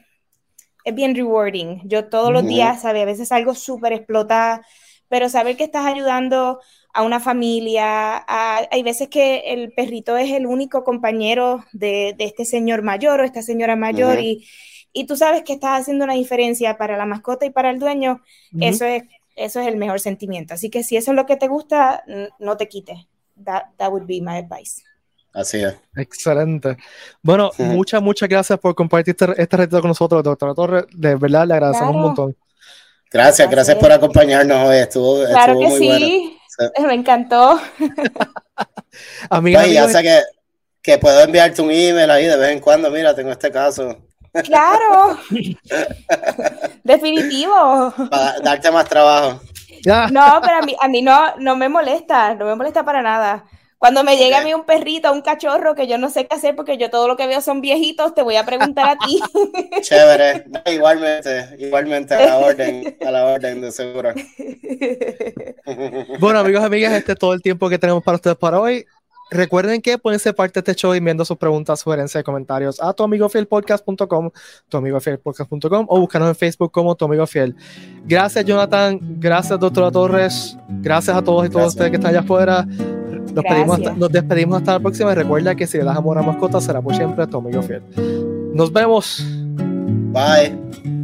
es 0.83 0.95
bien 0.95 1.15
rewarding. 1.15 1.81
Yo 1.87 2.09
todos 2.09 2.33
los 2.33 2.47
días, 2.47 2.81
¿sabes? 2.81 3.03
A 3.03 3.05
veces 3.05 3.31
algo 3.31 3.53
súper 3.53 3.93
explotada, 3.93 4.65
pero 5.07 5.29
saber 5.29 5.55
que 5.55 5.65
estás 5.65 5.85
ayudando 5.85 6.61
a 6.95 7.03
una 7.03 7.19
familia, 7.19 8.23
hay 8.27 8.83
veces 8.83 9.09
que 9.09 9.53
el 9.53 9.71
perrito 9.73 10.17
es 10.17 10.31
el 10.31 10.47
único 10.47 10.83
compañero 10.83 11.63
de, 11.73 12.15
de 12.17 12.23
este 12.25 12.45
señor 12.45 12.81
mayor 12.81 13.19
o 13.19 13.23
esta 13.23 13.43
señora 13.43 13.75
mayor 13.75 14.19
y, 14.19 14.47
y, 14.93 15.05
tú 15.05 15.15
sabes 15.17 15.43
que 15.43 15.53
estás 15.53 15.81
haciendo 15.81 16.05
una 16.05 16.13
diferencia 16.13 16.77
para 16.77 16.97
la 16.97 17.05
mascota 17.05 17.45
y 17.45 17.49
para 17.49 17.69
el 17.69 17.79
dueño, 17.79 18.21
eso, 18.59 18.85
es, 18.85 19.03
eso 19.35 19.59
es 19.59 19.67
el 19.67 19.77
mejor 19.77 19.99
sentimiento. 19.99 20.53
Así 20.53 20.69
que 20.69 20.83
si 20.83 20.97
eso 20.97 21.11
es 21.11 21.15
lo 21.15 21.25
que 21.25 21.37
te 21.37 21.47
gusta, 21.47 22.03
no 22.39 22.57
te 22.57 22.67
quites. 22.67 22.99
That, 23.43 23.63
that 23.77 23.91
would 23.91 24.05
be 24.05 24.21
my 24.21 24.37
advice. 24.37 24.83
Así 25.33 25.63
es. 25.63 25.75
Excelente. 25.95 26.77
Bueno, 27.21 27.51
muchas, 27.57 28.01
muchas 28.01 28.29
gracias 28.29 28.59
por 28.59 28.75
compartir 28.75 29.15
este, 29.19 29.41
este 29.41 29.57
reto 29.57 29.81
con 29.81 29.89
nosotros, 29.89 30.23
doctora 30.23 30.53
Torres. 30.53 30.85
De 30.93 31.15
verdad, 31.15 31.47
le 31.47 31.55
agradecemos 31.55 31.95
un 31.95 32.01
montón. 32.01 32.37
Gracias, 33.11 33.49
gracias, 33.49 33.77
por 33.77 33.91
acompañarnos 33.91 34.69
hoy. 34.69 34.77
Estuvo, 34.77 35.23
claro 35.25 35.59
que 35.59 35.77
sí. 35.77 36.39
Me 36.85 36.93
encantó. 36.93 37.59
Amiga, 39.29 39.65
ya 39.65 39.89
sé 39.89 40.03
que, 40.03 40.21
que, 40.81 40.97
puedo 40.99 41.21
enviarte 41.21 41.61
un 41.61 41.71
email 41.71 42.09
ahí 42.11 42.25
de 42.25 42.37
vez 42.37 42.51
en 42.51 42.59
cuando. 42.59 42.91
Mira, 42.91 43.15
tengo 43.15 43.31
este 43.31 43.51
caso. 43.51 43.97
Claro. 44.43 45.17
Definitivo. 46.83 47.93
Para 48.09 48.39
darte 48.39 48.71
más 48.71 48.89
trabajo. 48.89 49.41
No, 49.85 50.39
pero 50.41 50.55
a 50.57 50.61
mí, 50.61 50.75
a 50.79 50.87
mí 50.87 51.01
no, 51.01 51.35
no 51.37 51.55
me 51.55 51.69
molesta, 51.69 52.35
no 52.35 52.45
me 52.45 52.55
molesta 52.55 52.83
para 52.83 53.01
nada. 53.01 53.45
Cuando 53.83 54.05
me 54.05 54.15
llega 54.15 54.37
a 54.37 54.43
mí 54.45 54.53
un 54.53 54.63
perrito, 54.63 55.11
un 55.11 55.21
cachorro 55.21 55.75
que 55.75 55.87
yo 55.87 55.97
no 55.97 56.09
sé 56.09 56.25
qué 56.25 56.35
hacer 56.37 56.55
porque 56.55 56.77
yo 56.77 56.89
todo 56.89 57.05
lo 57.05 57.17
que 57.17 57.27
veo 57.27 57.41
son 57.41 57.59
viejitos, 57.59 58.15
te 58.15 58.21
voy 58.21 58.37
a 58.37 58.45
preguntar 58.45 58.91
a 58.91 58.95
ti. 58.95 59.19
Chévere, 59.81 60.45
igualmente, 60.67 61.49
igualmente 61.59 62.13
a 62.13 62.25
la 62.25 62.37
orden, 62.37 62.97
a 63.05 63.11
la 63.11 63.25
orden 63.25 63.59
de 63.59 63.71
seguro. 63.71 64.13
Bueno, 66.19 66.39
amigos, 66.39 66.63
amigas, 66.63 66.93
este 66.93 67.13
es 67.13 67.17
todo 67.17 67.33
el 67.33 67.41
tiempo 67.41 67.69
que 67.69 67.77
tenemos 67.77 68.03
para 68.03 68.15
ustedes 68.15 68.37
para 68.37 68.59
hoy. 68.59 68.85
Recuerden 69.33 69.81
que 69.81 69.97
pueden 69.97 70.19
ser 70.19 70.35
parte 70.35 70.61
de 70.61 70.71
este 70.71 70.79
show 70.79 70.93
enviando 70.93 71.25
sus 71.25 71.37
preguntas, 71.37 71.79
sugerencias 71.79 72.21
y 72.21 72.23
comentarios 72.23 72.79
a 72.79 72.93
tu 72.93 73.03
amigo 73.03 73.27
podcast.com, 73.27 74.29
tu 74.69 74.77
amigo 74.77 74.99
podcast.com 74.99 75.85
o 75.89 75.99
búscanos 75.99 76.29
en 76.29 76.35
Facebook 76.35 76.71
como 76.71 76.93
tu 76.95 77.05
amigo 77.05 77.25
fiel. 77.25 77.55
Gracias, 78.05 78.45
Jonathan. 78.45 78.99
Gracias, 79.19 79.59
doctora 79.59 79.89
Torres. 79.89 80.55
Gracias 80.69 81.17
a 81.17 81.23
todos 81.23 81.47
y 81.47 81.49
todas 81.49 81.69
ustedes 81.69 81.89
que 81.89 81.97
están 81.97 82.11
allá 82.11 82.19
afuera. 82.19 82.63
Nos, 83.97 84.11
despedimos 84.11 84.57
hasta 84.57 84.73
la 84.73 84.79
próxima 84.79 85.11
y 85.13 85.15
recuerda 85.15 85.55
que 85.55 85.65
si 85.65 85.79
le 85.79 85.83
das 85.83 85.97
amor 85.97 86.19
a 86.19 86.21
mascotas 86.21 86.63
será 86.63 86.81
por 86.81 86.95
siempre 86.95 87.25
tu 87.25 87.37
amigo 87.37 87.63
fiel. 87.63 87.81
Nos 88.53 88.71
vemos. 88.71 89.25
Bye. 90.13 91.02